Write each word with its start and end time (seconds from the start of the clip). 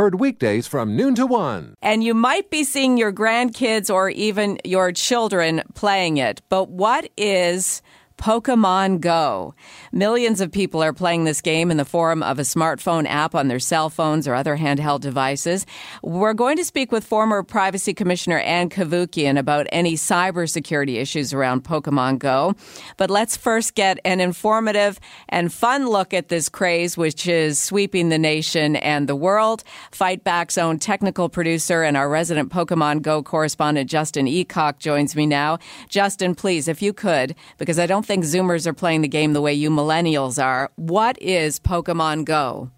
Heard 0.00 0.18
weekdays 0.18 0.66
from 0.66 0.96
noon 0.96 1.14
to 1.16 1.26
one. 1.26 1.74
And 1.82 2.02
you 2.02 2.14
might 2.14 2.48
be 2.48 2.64
seeing 2.64 2.96
your 2.96 3.12
grandkids 3.12 3.92
or 3.92 4.08
even 4.08 4.58
your 4.64 4.92
children 4.92 5.62
playing 5.74 6.16
it. 6.16 6.40
But 6.48 6.70
what 6.70 7.10
is 7.18 7.82
Pokemon 8.20 9.00
Go. 9.00 9.54
Millions 9.92 10.42
of 10.42 10.52
people 10.52 10.82
are 10.82 10.92
playing 10.92 11.24
this 11.24 11.40
game 11.40 11.70
in 11.70 11.78
the 11.78 11.86
form 11.86 12.22
of 12.22 12.38
a 12.38 12.42
smartphone 12.42 13.06
app 13.08 13.34
on 13.34 13.48
their 13.48 13.58
cell 13.58 13.88
phones 13.88 14.28
or 14.28 14.34
other 14.34 14.58
handheld 14.58 15.00
devices. 15.00 15.64
We're 16.02 16.34
going 16.34 16.58
to 16.58 16.64
speak 16.64 16.92
with 16.92 17.02
former 17.02 17.42
Privacy 17.42 17.94
Commissioner 17.94 18.38
Ann 18.40 18.68
Cavoukian 18.68 19.38
about 19.38 19.66
any 19.72 19.94
cybersecurity 19.94 20.96
issues 20.96 21.32
around 21.32 21.64
Pokemon 21.64 22.18
Go. 22.18 22.54
But 22.98 23.08
let's 23.08 23.38
first 23.38 23.74
get 23.74 23.98
an 24.04 24.20
informative 24.20 25.00
and 25.30 25.50
fun 25.50 25.88
look 25.88 26.12
at 26.12 26.28
this 26.28 26.50
craze, 26.50 26.98
which 26.98 27.26
is 27.26 27.58
sweeping 27.58 28.10
the 28.10 28.18
nation 28.18 28.76
and 28.76 29.08
the 29.08 29.16
world. 29.16 29.64
Fight 29.92 30.24
Back's 30.24 30.58
own 30.58 30.78
technical 30.78 31.30
producer 31.30 31.82
and 31.82 31.96
our 31.96 32.10
resident 32.10 32.52
Pokemon 32.52 33.00
Go 33.00 33.22
correspondent, 33.22 33.88
Justin 33.88 34.26
Eacock, 34.26 34.78
joins 34.78 35.16
me 35.16 35.24
now. 35.24 35.58
Justin, 35.88 36.34
please, 36.34 36.68
if 36.68 36.82
you 36.82 36.92
could, 36.92 37.34
because 37.56 37.78
I 37.78 37.86
don't 37.86 38.09
think 38.10 38.24
Zoomers 38.24 38.66
are 38.66 38.72
playing 38.72 39.02
the 39.02 39.08
game 39.08 39.34
the 39.34 39.40
way 39.40 39.54
you 39.54 39.70
millennials 39.70 40.42
are. 40.42 40.72
What 40.74 41.16
is 41.22 41.60
Pokemon 41.60 42.24
Go? 42.24 42.72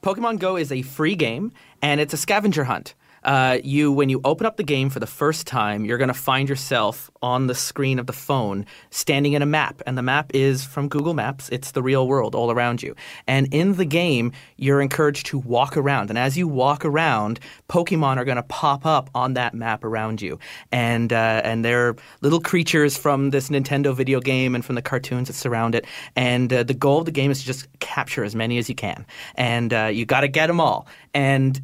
Pokemon 0.00 0.40
Go 0.40 0.56
is 0.56 0.72
a 0.72 0.82
free 0.82 1.14
game 1.14 1.52
and 1.80 2.00
it's 2.00 2.12
a 2.12 2.16
scavenger 2.16 2.64
hunt 2.64 2.96
uh, 3.24 3.58
you 3.62 3.92
when 3.92 4.08
you 4.08 4.20
open 4.24 4.46
up 4.46 4.56
the 4.56 4.64
game 4.64 4.90
for 4.90 5.00
the 5.00 5.06
first 5.06 5.46
time, 5.46 5.84
you're 5.84 5.98
going 5.98 6.08
to 6.08 6.14
find 6.14 6.48
yourself 6.48 7.10
on 7.22 7.46
the 7.46 7.54
screen 7.54 7.98
of 7.98 8.06
the 8.06 8.12
phone 8.12 8.66
standing 8.90 9.34
in 9.34 9.42
a 9.42 9.46
map, 9.46 9.82
and 9.86 9.96
the 9.96 10.02
map 10.02 10.30
is 10.34 10.64
from 10.64 10.88
Google 10.88 11.14
Maps. 11.14 11.48
It's 11.50 11.72
the 11.72 11.82
real 11.82 12.06
world 12.06 12.34
all 12.34 12.50
around 12.50 12.82
you, 12.82 12.94
and 13.26 13.52
in 13.52 13.74
the 13.74 13.84
game, 13.84 14.32
you're 14.56 14.80
encouraged 14.80 15.26
to 15.26 15.38
walk 15.38 15.76
around, 15.76 16.10
and 16.10 16.18
as 16.18 16.36
you 16.36 16.48
walk 16.48 16.84
around, 16.84 17.40
Pokemon 17.68 18.16
are 18.16 18.24
going 18.24 18.36
to 18.36 18.42
pop 18.42 18.84
up 18.86 19.10
on 19.14 19.34
that 19.34 19.54
map 19.54 19.84
around 19.84 20.20
you, 20.20 20.38
and 20.70 21.12
uh, 21.12 21.40
and 21.44 21.64
they're 21.64 21.96
little 22.20 22.40
creatures 22.40 22.96
from 22.96 23.30
this 23.30 23.48
Nintendo 23.48 23.94
video 23.94 24.20
game 24.20 24.54
and 24.54 24.64
from 24.64 24.74
the 24.74 24.82
cartoons 24.82 25.28
that 25.28 25.34
surround 25.34 25.74
it, 25.74 25.86
and 26.16 26.52
uh, 26.52 26.62
the 26.62 26.74
goal 26.74 26.98
of 26.98 27.04
the 27.04 27.12
game 27.12 27.30
is 27.30 27.40
to 27.40 27.46
just 27.46 27.68
capture 27.80 28.24
as 28.24 28.34
many 28.34 28.58
as 28.58 28.68
you 28.68 28.74
can, 28.74 29.06
and 29.34 29.72
uh, 29.72 29.86
you 29.86 30.04
got 30.04 30.22
to 30.22 30.28
get 30.28 30.46
them 30.48 30.60
all, 30.60 30.86
and 31.14 31.60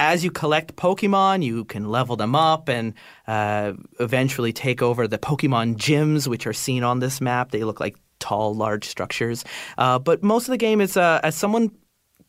as 0.00 0.24
you 0.24 0.30
collect 0.30 0.76
Pokemon, 0.76 1.44
you 1.44 1.64
can 1.66 1.90
level 1.90 2.16
them 2.16 2.34
up 2.34 2.70
and 2.70 2.94
uh, 3.28 3.74
eventually 4.00 4.50
take 4.50 4.80
over 4.80 5.06
the 5.06 5.18
Pokemon 5.18 5.76
gyms, 5.76 6.26
which 6.26 6.46
are 6.46 6.54
seen 6.54 6.82
on 6.82 7.00
this 7.00 7.20
map. 7.20 7.50
They 7.50 7.64
look 7.64 7.80
like 7.80 7.96
tall, 8.18 8.54
large 8.54 8.86
structures. 8.86 9.44
Uh, 9.76 9.98
but 9.98 10.22
most 10.22 10.48
of 10.48 10.52
the 10.52 10.56
game 10.56 10.80
is, 10.80 10.96
uh, 10.96 11.20
as 11.22 11.34
someone 11.34 11.70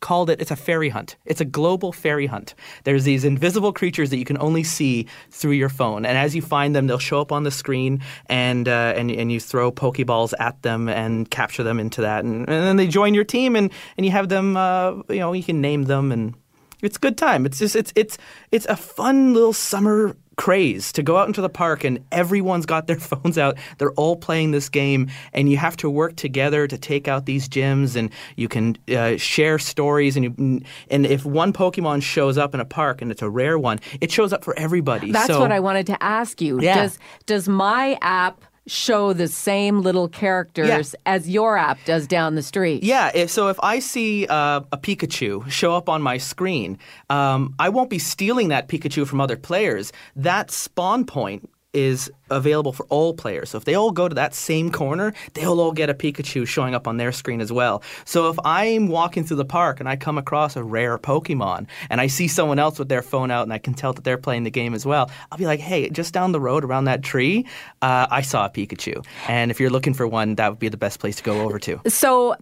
called 0.02 0.30
it, 0.30 0.41
it's 0.41 0.52
a 0.52 0.55
fairy 0.58 0.89
hunt. 0.89 1.16
It's 1.25 1.39
a 1.39 1.45
global 1.45 1.94
fairy 1.94 2.25
hunt. 2.25 2.55
There's 2.83 3.05
these 3.05 3.23
invisible 3.23 3.72
creatures 3.72 4.09
that 4.09 4.17
you 4.17 4.25
can 4.25 4.38
only 4.39 4.63
see 4.63 5.08
through 5.30 5.52
your 5.52 5.69
phone, 5.69 6.06
and 6.06 6.17
as 6.17 6.35
you 6.35 6.41
find 6.41 6.75
them, 6.75 6.88
they'll 6.88 7.00
show 7.00 7.22
up 7.22 7.31
on 7.31 7.44
the 7.44 7.52
screen, 7.52 8.02
and 8.25 8.67
uh, 8.67 8.94
and 8.97 9.11
and 9.11 9.31
you 9.31 9.39
throw 9.39 9.72
Pokeballs 9.72 10.33
at 10.39 10.61
them 10.63 10.89
and 10.89 11.30
capture 11.30 11.63
them 11.63 11.80
into 11.80 12.02
that, 12.02 12.25
and, 12.25 12.50
and 12.50 12.63
then 12.66 12.78
they 12.78 12.88
join 12.88 13.13
your 13.13 13.23
team, 13.23 13.56
and 13.56 13.72
and 13.95 14.06
you 14.06 14.11
have 14.11 14.28
them. 14.28 14.57
Uh, 14.57 14.96
you 15.07 15.19
know, 15.19 15.34
you 15.34 15.44
can 15.44 15.62
name 15.62 15.84
them 15.84 16.12
and 16.12 16.35
it's 16.81 16.97
good 16.97 17.18
time. 17.18 17.46
It's 17.46 17.59
just 17.59 17.75
it's 17.75 17.92
it's 17.96 18.18
it's 18.52 18.66
a 18.66 18.75
fun 18.75 19.34
little 19.34 19.53
summer 19.53 20.16
craze 20.38 20.92
to 20.94 21.03
go 21.03 21.18
out 21.18 21.28
into 21.28 21.42
the 21.42 21.50
park 21.50 21.84
and 21.84 22.03
everyone's 22.12 22.66
got 22.66 22.88
their 22.88 23.00
phones 23.12 23.38
out. 23.38 23.58
They're 23.78 23.92
all 23.94 24.16
playing 24.16 24.52
this 24.52 24.69
game, 24.69 25.09
and 25.34 25.50
you 25.50 25.58
have 25.58 25.78
to 25.78 25.90
work 25.90 26.16
together 26.16 26.68
to 26.68 26.78
take 26.78 27.08
out 27.08 27.25
these 27.25 27.47
gyms, 27.47 27.96
and 27.96 28.09
you 28.36 28.47
can 28.47 28.78
uh, 28.90 29.18
share 29.18 29.59
stories. 29.59 30.16
And 30.18 30.25
you, 30.25 30.62
and 30.90 31.06
if 31.06 31.25
one 31.25 31.53
Pokemon 31.53 32.02
shows 32.02 32.38
up 32.38 32.53
in 32.53 32.59
a 32.59 32.66
park 32.66 33.02
and 33.02 33.12
it's 33.12 33.22
a 33.22 33.30
rare 33.30 33.59
one, 33.59 33.80
it 34.00 34.12
shows 34.12 34.34
up 34.34 34.44
for 34.44 34.58
everybody. 34.58 35.12
That's 35.12 35.28
so, 35.28 35.40
what 35.40 35.52
I 35.52 35.59
wanted 35.59 35.86
to 35.88 36.03
ask 36.03 36.41
you. 36.41 36.62
Yeah. 36.62 36.84
Does 36.84 37.00
does 37.25 37.47
my 37.47 37.97
app 38.02 38.44
show 38.67 39.13
the 39.13 39.27
same 39.27 39.81
little 39.81 40.07
characters 40.07 40.67
yeah. 40.94 40.99
as 41.05 41.29
your 41.29 41.57
app 41.57 41.79
does 41.85 42.07
down 42.07 42.35
the 42.35 42.44
street. 42.44 42.83
Yeah. 42.83 43.11
If, 43.13 43.29
so 43.29 43.47
if 43.49 43.59
I 43.61 43.79
see 43.79 44.27
uh, 44.27 44.61
a 44.72 44.77
Pikachu 44.77 45.49
show 45.49 45.73
up 45.75 45.89
on 45.89 46.01
my 46.01 46.17
screen, 46.17 46.77
um, 47.09 47.55
I 47.59 47.69
won't 47.69 47.89
be 47.89 47.99
stealing 47.99 48.49
that 48.49 48.67
Pikachu 48.67 49.07
from 49.07 49.19
other 49.19 49.38
players. 49.38 49.91
That 50.16 50.51
spawn 50.51 51.05
point 51.05 51.49
is 51.74 52.12
available 52.30 52.74
for 52.74 52.86
all 52.90 53.14
players. 53.14 53.50
So 53.50 53.58
if 53.58 53.66
they 53.66 53.76
all 53.76 53.92
go 53.92 54.09
to 54.09 54.16
that 54.16 54.34
same 54.34 54.72
corner, 54.72 55.14
they'll 55.34 55.59
all 55.59 55.72
get 55.72 55.90
a 55.90 55.94
Pikachu 55.94 56.48
showing 56.48 56.76
up 56.76 56.88
on 56.88 56.98
their 56.98 57.12
screen 57.12 57.42
as 57.42 57.52
well. 57.52 57.82
So 58.06 58.30
if 58.30 58.38
I'm 58.44 58.88
walking 58.88 59.24
through 59.24 59.38
the 59.38 59.46
park 59.46 59.80
and 59.80 59.88
I 59.88 59.96
come 59.96 60.18
across 60.18 60.56
a 60.56 60.64
rare 60.64 60.98
Pokemon 60.98 61.68
and 61.90 62.02
I 62.02 62.08
see 62.08 62.28
someone 62.28 62.59
else 62.59 62.78
with 62.78 62.90
their 62.90 63.02
phone 63.02 63.32
out 63.32 63.44
and 63.44 63.54
I 63.54 63.58
can 63.58 63.74
tell 63.74 63.94
that 63.94 64.04
they're 64.04 64.18
playing 64.18 64.44
the 64.44 64.52
game 64.52 64.74
as 64.74 64.86
well, 64.86 65.09
I'll 65.32 65.38
be 65.38 65.46
like, 65.46 65.59
hey, 65.59 65.90
just 65.90 66.14
down 66.14 66.32
the 66.32 66.42
road 66.42 66.64
around 66.64 66.86
that 66.86 67.04
tree, 67.04 67.46
uh, 67.82 68.08
I 68.09 68.22
saw 68.22 68.46
a 68.46 68.50
Pikachu. 68.50 69.06
And 69.28 69.52
if 69.52 69.59
you're 69.59 69.70
looking 69.70 69.94
for 69.94 70.08
one, 70.08 70.36
that 70.36 70.50
would 70.50 70.59
be 70.59 70.70
the 70.70 70.78
best 70.78 71.00
place 71.00 71.16
to 71.18 71.24
go 71.24 71.42
over 71.42 71.59
to. 71.59 71.80
So 71.88 72.36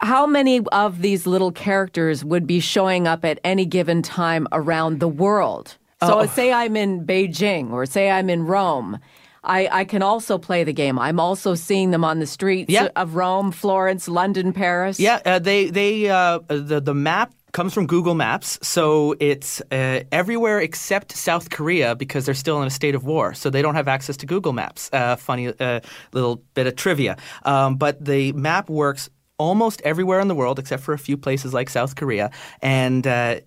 how 0.00 0.26
many 0.26 0.60
of 0.72 1.02
these 1.02 1.26
little 1.26 1.52
characters 1.52 2.24
would 2.24 2.46
be 2.46 2.60
showing 2.60 3.06
up 3.06 3.24
at 3.24 3.38
any 3.44 3.64
given 3.64 4.02
time 4.02 4.48
around 4.52 5.00
the 5.00 5.08
world? 5.08 5.76
So 6.06 6.20
oh. 6.20 6.26
say 6.26 6.52
I'm 6.52 6.76
in 6.76 7.06
Beijing 7.06 7.70
or 7.72 7.86
say 7.86 8.10
I'm 8.10 8.28
in 8.30 8.46
Rome. 8.46 8.98
I, 9.44 9.68
I 9.80 9.84
can 9.84 10.02
also 10.02 10.38
play 10.38 10.62
the 10.64 10.72
game. 10.72 10.98
I'm 10.98 11.18
also 11.18 11.54
seeing 11.54 11.90
them 11.90 12.04
on 12.04 12.20
the 12.20 12.26
streets 12.26 12.70
yeah. 12.70 12.88
of 12.94 13.16
Rome, 13.16 13.50
Florence, 13.50 14.06
London, 14.08 14.52
Paris. 14.52 15.00
Yeah, 15.00 15.20
uh, 15.24 15.38
they 15.40 15.68
they 15.68 16.08
uh, 16.08 16.38
the 16.46 16.80
the 16.80 16.94
map 16.94 17.34
comes 17.52 17.74
from 17.74 17.86
Google 17.86 18.14
Maps, 18.14 18.58
so 18.62 19.14
it's 19.20 19.60
uh, 19.72 20.04
everywhere 20.12 20.60
except 20.60 21.12
South 21.12 21.50
Korea 21.50 21.94
because 21.94 22.24
they're 22.24 22.34
still 22.34 22.60
in 22.62 22.66
a 22.66 22.70
state 22.70 22.94
of 22.94 23.04
war, 23.04 23.34
so 23.34 23.50
they 23.50 23.62
don't 23.62 23.74
have 23.74 23.88
access 23.88 24.16
to 24.18 24.26
Google 24.26 24.52
Maps. 24.52 24.88
Uh, 24.92 25.16
funny 25.16 25.48
uh, 25.48 25.80
little 26.12 26.36
bit 26.54 26.66
of 26.66 26.76
trivia, 26.76 27.16
um, 27.44 27.76
but 27.76 28.04
the 28.04 28.32
map 28.32 28.70
works 28.70 29.10
almost 29.38 29.82
everywhere 29.82 30.20
in 30.20 30.28
the 30.28 30.36
world 30.36 30.60
except 30.60 30.84
for 30.84 30.94
a 30.94 30.98
few 30.98 31.16
places 31.16 31.52
like 31.52 31.68
South 31.68 31.96
Korea, 31.96 32.30
and 32.62 33.06
uh, 33.06 33.40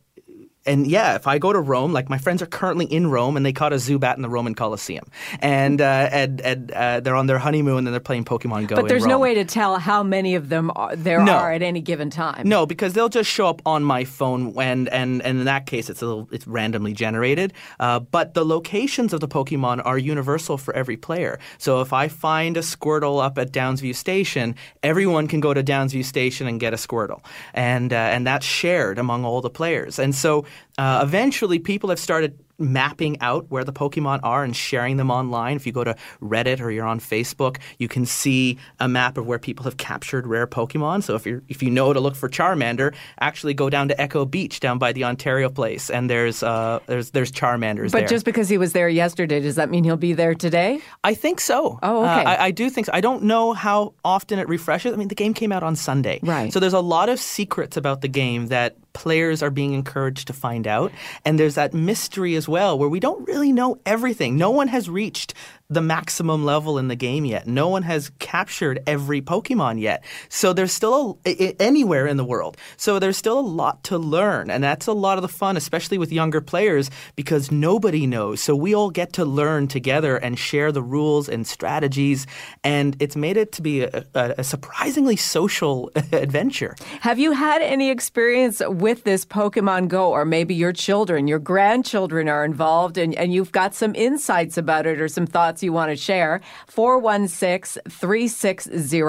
and 0.65 0.87
yeah, 0.87 1.15
if 1.15 1.27
I 1.27 1.37
go 1.37 1.53
to 1.53 1.59
Rome, 1.59 1.93
like 1.93 2.09
my 2.09 2.17
friends 2.17 2.41
are 2.41 2.47
currently 2.47 2.85
in 2.85 3.07
Rome 3.07 3.37
and 3.37 3.45
they 3.45 3.53
caught 3.53 3.73
a 3.73 3.77
Zubat 3.77 4.15
in 4.15 4.21
the 4.21 4.29
Roman 4.29 4.55
Colosseum, 4.55 5.05
and 5.39 5.79
uh, 5.79 6.09
and, 6.11 6.41
and 6.41 6.71
uh, 6.71 6.99
they're 7.01 7.15
on 7.15 7.27
their 7.27 7.37
honeymoon 7.37 7.85
and 7.85 7.93
they're 7.93 7.99
playing 7.99 8.25
Pokemon 8.25 8.67
Go. 8.67 8.75
But 8.75 8.87
there's 8.87 9.05
no 9.05 9.19
way 9.19 9.35
to 9.35 9.45
tell 9.45 9.77
how 9.77 10.01
many 10.01 10.35
of 10.35 10.49
them 10.49 10.71
are, 10.75 10.95
there 10.95 11.23
no. 11.23 11.33
are 11.33 11.51
at 11.51 11.61
any 11.61 11.81
given 11.81 12.09
time. 12.09 12.47
No, 12.47 12.65
because 12.65 12.93
they'll 12.93 13.09
just 13.09 13.29
show 13.29 13.47
up 13.47 13.61
on 13.65 13.83
my 13.83 14.03
phone, 14.05 14.53
and 14.57 14.89
and, 14.89 15.21
and 15.21 15.39
in 15.39 15.45
that 15.45 15.65
case, 15.67 15.89
it's 15.89 16.01
a 16.01 16.05
little 16.05 16.27
it's 16.31 16.47
randomly 16.47 16.93
generated. 16.93 17.53
Uh, 17.79 17.99
but 17.99 18.33
the 18.33 18.45
locations 18.45 19.13
of 19.13 19.19
the 19.19 19.27
Pokemon 19.27 19.85
are 19.85 19.97
universal 19.97 20.57
for 20.57 20.75
every 20.75 20.97
player. 20.97 21.39
So 21.57 21.81
if 21.81 21.93
I 21.93 22.07
find 22.07 22.57
a 22.57 22.61
Squirtle 22.61 23.23
up 23.23 23.37
at 23.37 23.51
Downsview 23.51 23.95
Station, 23.95 24.55
everyone 24.81 25.27
can 25.27 25.39
go 25.39 25.53
to 25.53 25.63
Downsview 25.63 26.03
Station 26.03 26.47
and 26.47 26.59
get 26.59 26.73
a 26.73 26.77
Squirtle, 26.77 27.23
and 27.53 27.93
uh, 27.93 27.95
and 27.95 28.25
that's 28.25 28.45
shared 28.45 28.97
among 28.97 29.25
all 29.25 29.41
the 29.41 29.49
players. 29.49 29.99
And 29.99 30.15
so 30.15 30.45
uh, 30.77 31.01
eventually, 31.03 31.59
people 31.59 31.89
have 31.89 31.99
started 31.99 32.37
mapping 32.57 33.19
out 33.21 33.49
where 33.49 33.63
the 33.63 33.73
Pokemon 33.73 34.19
are 34.23 34.43
and 34.43 34.55
sharing 34.55 34.97
them 34.97 35.11
online. 35.11 35.55
If 35.55 35.65
you 35.65 35.73
go 35.73 35.83
to 35.83 35.95
Reddit 36.21 36.61
or 36.61 36.71
you're 36.71 36.85
on 36.85 36.99
Facebook, 36.99 37.57
you 37.79 37.87
can 37.87 38.05
see 38.05 38.57
a 38.79 38.87
map 38.87 39.17
of 39.17 39.25
where 39.25 39.39
people 39.39 39.65
have 39.65 39.77
captured 39.77 40.25
rare 40.27 40.47
Pokemon. 40.47 41.03
So 41.03 41.15
if 41.15 41.25
you 41.25 41.41
if 41.49 41.61
you 41.61 41.69
know 41.69 41.93
to 41.93 41.99
look 41.99 42.15
for 42.15 42.29
Charmander, 42.29 42.93
actually 43.19 43.53
go 43.53 43.69
down 43.69 43.87
to 43.89 44.01
Echo 44.01 44.25
Beach 44.25 44.59
down 44.59 44.77
by 44.77 44.93
the 44.93 45.03
Ontario 45.03 45.49
place, 45.49 45.89
and 45.89 46.09
there's 46.09 46.43
uh, 46.43 46.79
there's 46.87 47.11
there's 47.11 47.31
Charmanders. 47.31 47.91
But 47.91 47.99
there. 47.99 48.07
just 48.07 48.25
because 48.25 48.49
he 48.49 48.57
was 48.57 48.73
there 48.73 48.89
yesterday, 48.89 49.39
does 49.39 49.55
that 49.55 49.69
mean 49.69 49.83
he'll 49.83 49.97
be 49.97 50.13
there 50.13 50.35
today? 50.35 50.79
I 51.03 51.13
think 51.13 51.39
so. 51.39 51.79
Oh, 51.83 52.03
okay. 52.03 52.23
Uh, 52.23 52.29
I, 52.29 52.45
I, 52.45 52.51
do 52.51 52.69
think 52.69 52.87
so. 52.87 52.93
I 52.93 53.01
don't 53.01 53.23
know 53.23 53.53
how 53.53 53.93
often 54.03 54.39
it 54.39 54.47
refreshes. 54.47 54.93
I 54.93 54.95
mean, 54.95 55.07
the 55.07 55.15
game 55.15 55.33
came 55.33 55.51
out 55.51 55.63
on 55.63 55.75
Sunday, 55.75 56.19
right? 56.23 56.51
So 56.51 56.59
there's 56.59 56.73
a 56.73 56.79
lot 56.79 57.09
of 57.09 57.19
secrets 57.19 57.77
about 57.77 58.01
the 58.01 58.07
game 58.07 58.47
that 58.47 58.75
players 58.95 59.43
are 59.43 59.51
being 59.51 59.73
encouraged 59.73 60.25
to 60.27 60.33
find 60.33 60.65
out, 60.65 60.91
and 61.23 61.39
there's 61.39 61.55
that 61.55 61.75
mystery 61.75 62.33
as 62.35 62.47
well, 62.47 62.79
where 62.79 62.89
we 62.89 62.99
don't 62.99 63.27
really 63.27 63.51
know 63.51 63.77
everything. 63.85 64.37
No 64.37 64.49
one 64.49 64.69
has 64.69 64.89
reached 64.89 65.35
the 65.69 65.81
maximum 65.81 66.45
level 66.45 66.77
in 66.77 66.87
the 66.87 66.95
game 66.95 67.25
yet. 67.25 67.47
No 67.47 67.67
one 67.69 67.83
has 67.83 68.11
captured 68.19 68.79
every 68.85 69.21
Pokemon 69.21 69.79
yet. 69.79 70.03
So 70.29 70.53
there's 70.53 70.71
still 70.71 71.19
anywhere 71.25 72.05
in 72.05 72.17
the 72.17 72.23
world. 72.23 72.57
So 72.77 72.99
there's 72.99 73.17
still 73.17 73.39
a 73.39 73.41
lot 73.41 73.83
to 73.85 73.97
learn, 73.97 74.51
and 74.51 74.63
that's 74.63 74.85
a 74.85 74.93
lot 74.93 75.17
of 75.17 75.23
the 75.23 75.27
fun, 75.27 75.57
especially 75.57 75.97
with 75.97 76.11
younger 76.11 76.39
players, 76.39 76.91
because 77.15 77.51
nobody 77.51 78.05
knows. 78.05 78.41
So 78.41 78.55
we 78.55 78.75
all 78.75 78.91
get 78.91 79.13
to 79.13 79.25
learn 79.25 79.67
together 79.67 80.17
and 80.17 80.37
share 80.37 80.71
the 80.71 80.83
rules 80.83 81.27
and 81.27 81.47
strategies, 81.47 82.27
and 82.63 82.95
it's 82.99 83.15
made 83.15 83.37
it 83.37 83.51
to 83.53 83.63
be 83.63 83.81
a, 83.81 84.05
a, 84.13 84.35
a 84.37 84.43
surprisingly 84.43 85.15
social 85.15 85.91
adventure. 86.11 86.75
Have 87.01 87.17
you 87.17 87.31
had 87.31 87.63
any 87.63 87.89
experience 87.89 88.61
with 88.67 89.03
this 89.03 89.25
Pokemon 89.25 89.87
Go, 89.87 90.11
or 90.11 90.25
maybe 90.25 90.53
your 90.53 90.73
children, 90.73 91.27
your 91.27 91.39
grandchildren 91.39 92.29
are 92.29 92.45
involved, 92.45 92.99
and, 92.99 93.15
and 93.15 93.33
you've 93.33 93.51
got 93.51 93.73
some 93.73 93.95
insights 93.95 94.57
about 94.57 94.85
it 94.85 95.01
or 95.01 95.07
some 95.07 95.25
thoughts 95.25 95.54
you 95.63 95.73
want 95.73 95.91
to 95.91 95.95
share? 95.95 96.41
416 96.67 97.81
360 97.89 98.99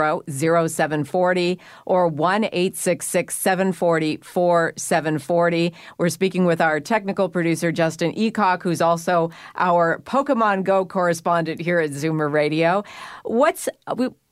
0740 0.69 1.60
or 1.87 2.08
1 2.08 2.44
866 2.44 3.34
740 3.34 4.16
4740. 4.19 5.75
We're 5.98 6.08
speaking 6.08 6.44
with 6.44 6.60
our 6.60 6.81
technical 6.81 7.28
producer, 7.28 7.72
Justin 7.72 8.12
Eacock, 8.14 8.62
who's 8.62 8.81
also 8.81 9.31
our 9.56 10.00
Pokemon 10.00 10.64
Go 10.64 10.84
correspondent 10.84 11.60
here 11.60 11.81
at 11.81 11.90
Zoomer 11.90 12.31
Radio. 12.31 12.84
What's 13.25 13.69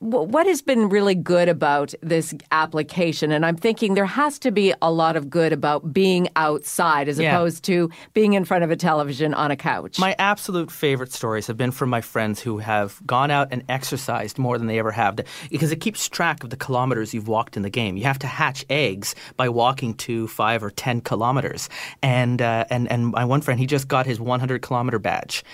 what 0.04 0.46
has 0.46 0.60
been 0.60 0.90
really 0.90 1.14
good 1.14 1.48
about 1.48 1.94
this 2.02 2.34
application? 2.52 3.32
And 3.32 3.46
I'm 3.46 3.56
thinking 3.56 3.94
there 3.94 4.04
has 4.04 4.38
to 4.40 4.50
be 4.50 4.74
a 4.82 4.92
lot 4.92 5.16
of 5.16 5.30
good 5.30 5.52
about 5.52 5.94
being 5.94 6.28
outside 6.36 7.08
as 7.08 7.18
yeah. 7.18 7.34
opposed 7.34 7.64
to 7.64 7.90
being 8.12 8.34
in 8.34 8.44
front 8.44 8.64
of 8.64 8.70
a 8.70 8.76
television 8.76 9.32
on 9.32 9.50
a 9.50 9.56
couch. 9.56 9.98
My 9.98 10.14
absolute 10.18 10.70
favorite 10.70 11.10
stories 11.12 11.46
have 11.46 11.56
been 11.56 11.70
from 11.70 11.88
my 11.88 12.02
friends 12.02 12.40
who 12.40 12.58
have 12.58 13.00
gone 13.06 13.30
out 13.30 13.48
and 13.50 13.64
exercised 13.70 14.38
more 14.38 14.58
than 14.58 14.66
they 14.66 14.78
ever 14.78 14.90
have 14.90 15.20
because 15.50 15.72
it 15.72 15.80
keeps 15.80 16.06
track 16.06 16.44
of 16.44 16.50
the 16.50 16.56
kilometers 16.56 17.14
you've 17.14 17.28
walked 17.28 17.56
in 17.56 17.62
the 17.62 17.70
game. 17.70 17.96
You 17.96 18.04
have 18.04 18.18
to 18.18 18.26
hatch 18.26 18.66
eggs 18.68 19.14
by 19.38 19.48
walking 19.48 19.94
to 19.94 20.28
five 20.28 20.62
or 20.62 20.70
ten 20.70 21.00
kilometers. 21.00 21.70
And 22.02 22.42
uh, 22.42 22.66
and 22.68 22.90
and 22.90 23.06
my 23.06 23.24
one 23.24 23.40
friend, 23.40 23.58
he 23.58 23.66
just 23.66 23.88
got 23.88 24.04
his 24.04 24.20
100 24.20 24.60
kilometer 24.60 24.98
badge. 24.98 25.44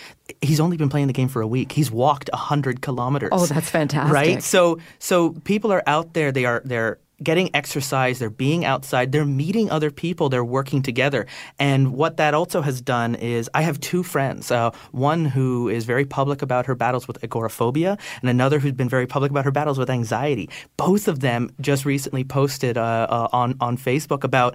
He's 0.41 0.61
only 0.61 0.77
been 0.77 0.89
playing 0.89 1.07
the 1.07 1.13
game 1.13 1.29
for 1.29 1.43
a 1.43 1.47
week. 1.47 1.73
He's 1.73 1.91
walked 1.91 2.31
100 2.33 2.83
kilometers. 2.83 3.31
Oh, 3.33 3.47
that's 3.47 3.71
fantastic! 3.71 4.13
Right 4.13 4.40
so 4.41 4.79
so 4.99 5.31
people 5.45 5.73
are 5.73 5.83
out 5.87 6.15
there. 6.15 6.33
They 6.33 6.45
are 6.45 6.63
they're 6.65 6.99
getting 7.23 7.55
exercise, 7.55 8.19
they're 8.19 8.31
being 8.31 8.65
outside, 8.65 9.13
they're 9.13 9.25
meeting 9.25 9.71
other 9.71 9.91
people, 9.91 10.29
they're 10.29 10.45
working 10.45 10.83
together. 10.83 11.27
And 11.59 11.93
what 11.93 12.17
that 12.17 12.35
also 12.35 12.63
has 12.63 12.81
done 12.81 13.15
is 13.15 13.51
I 13.55 13.63
have 13.63 13.79
two 13.81 14.03
friends, 14.03 14.51
uh, 14.51 14.71
one 14.93 15.27
who 15.27 15.69
is 15.69 15.85
very 15.85 16.07
public 16.07 16.43
about 16.43 16.67
her 16.67 16.75
battles 16.75 17.07
with 17.07 17.23
agoraphobia, 17.23 17.99
and 18.21 18.31
another 18.31 18.59
who's 18.59 18.73
been 18.73 18.89
very 18.89 19.07
public 19.07 19.31
about 19.31 19.45
her 19.45 19.51
battles 19.51 19.79
with 19.79 19.91
anxiety. 19.91 20.49
Both 20.77 21.09
of 21.09 21.21
them 21.21 21.51
just 21.61 21.85
recently 21.85 22.25
posted 22.25 22.79
uh, 22.79 23.07
uh, 23.11 23.29
on, 23.33 23.57
on 23.61 23.77
Facebook 23.77 24.25
about 24.25 24.55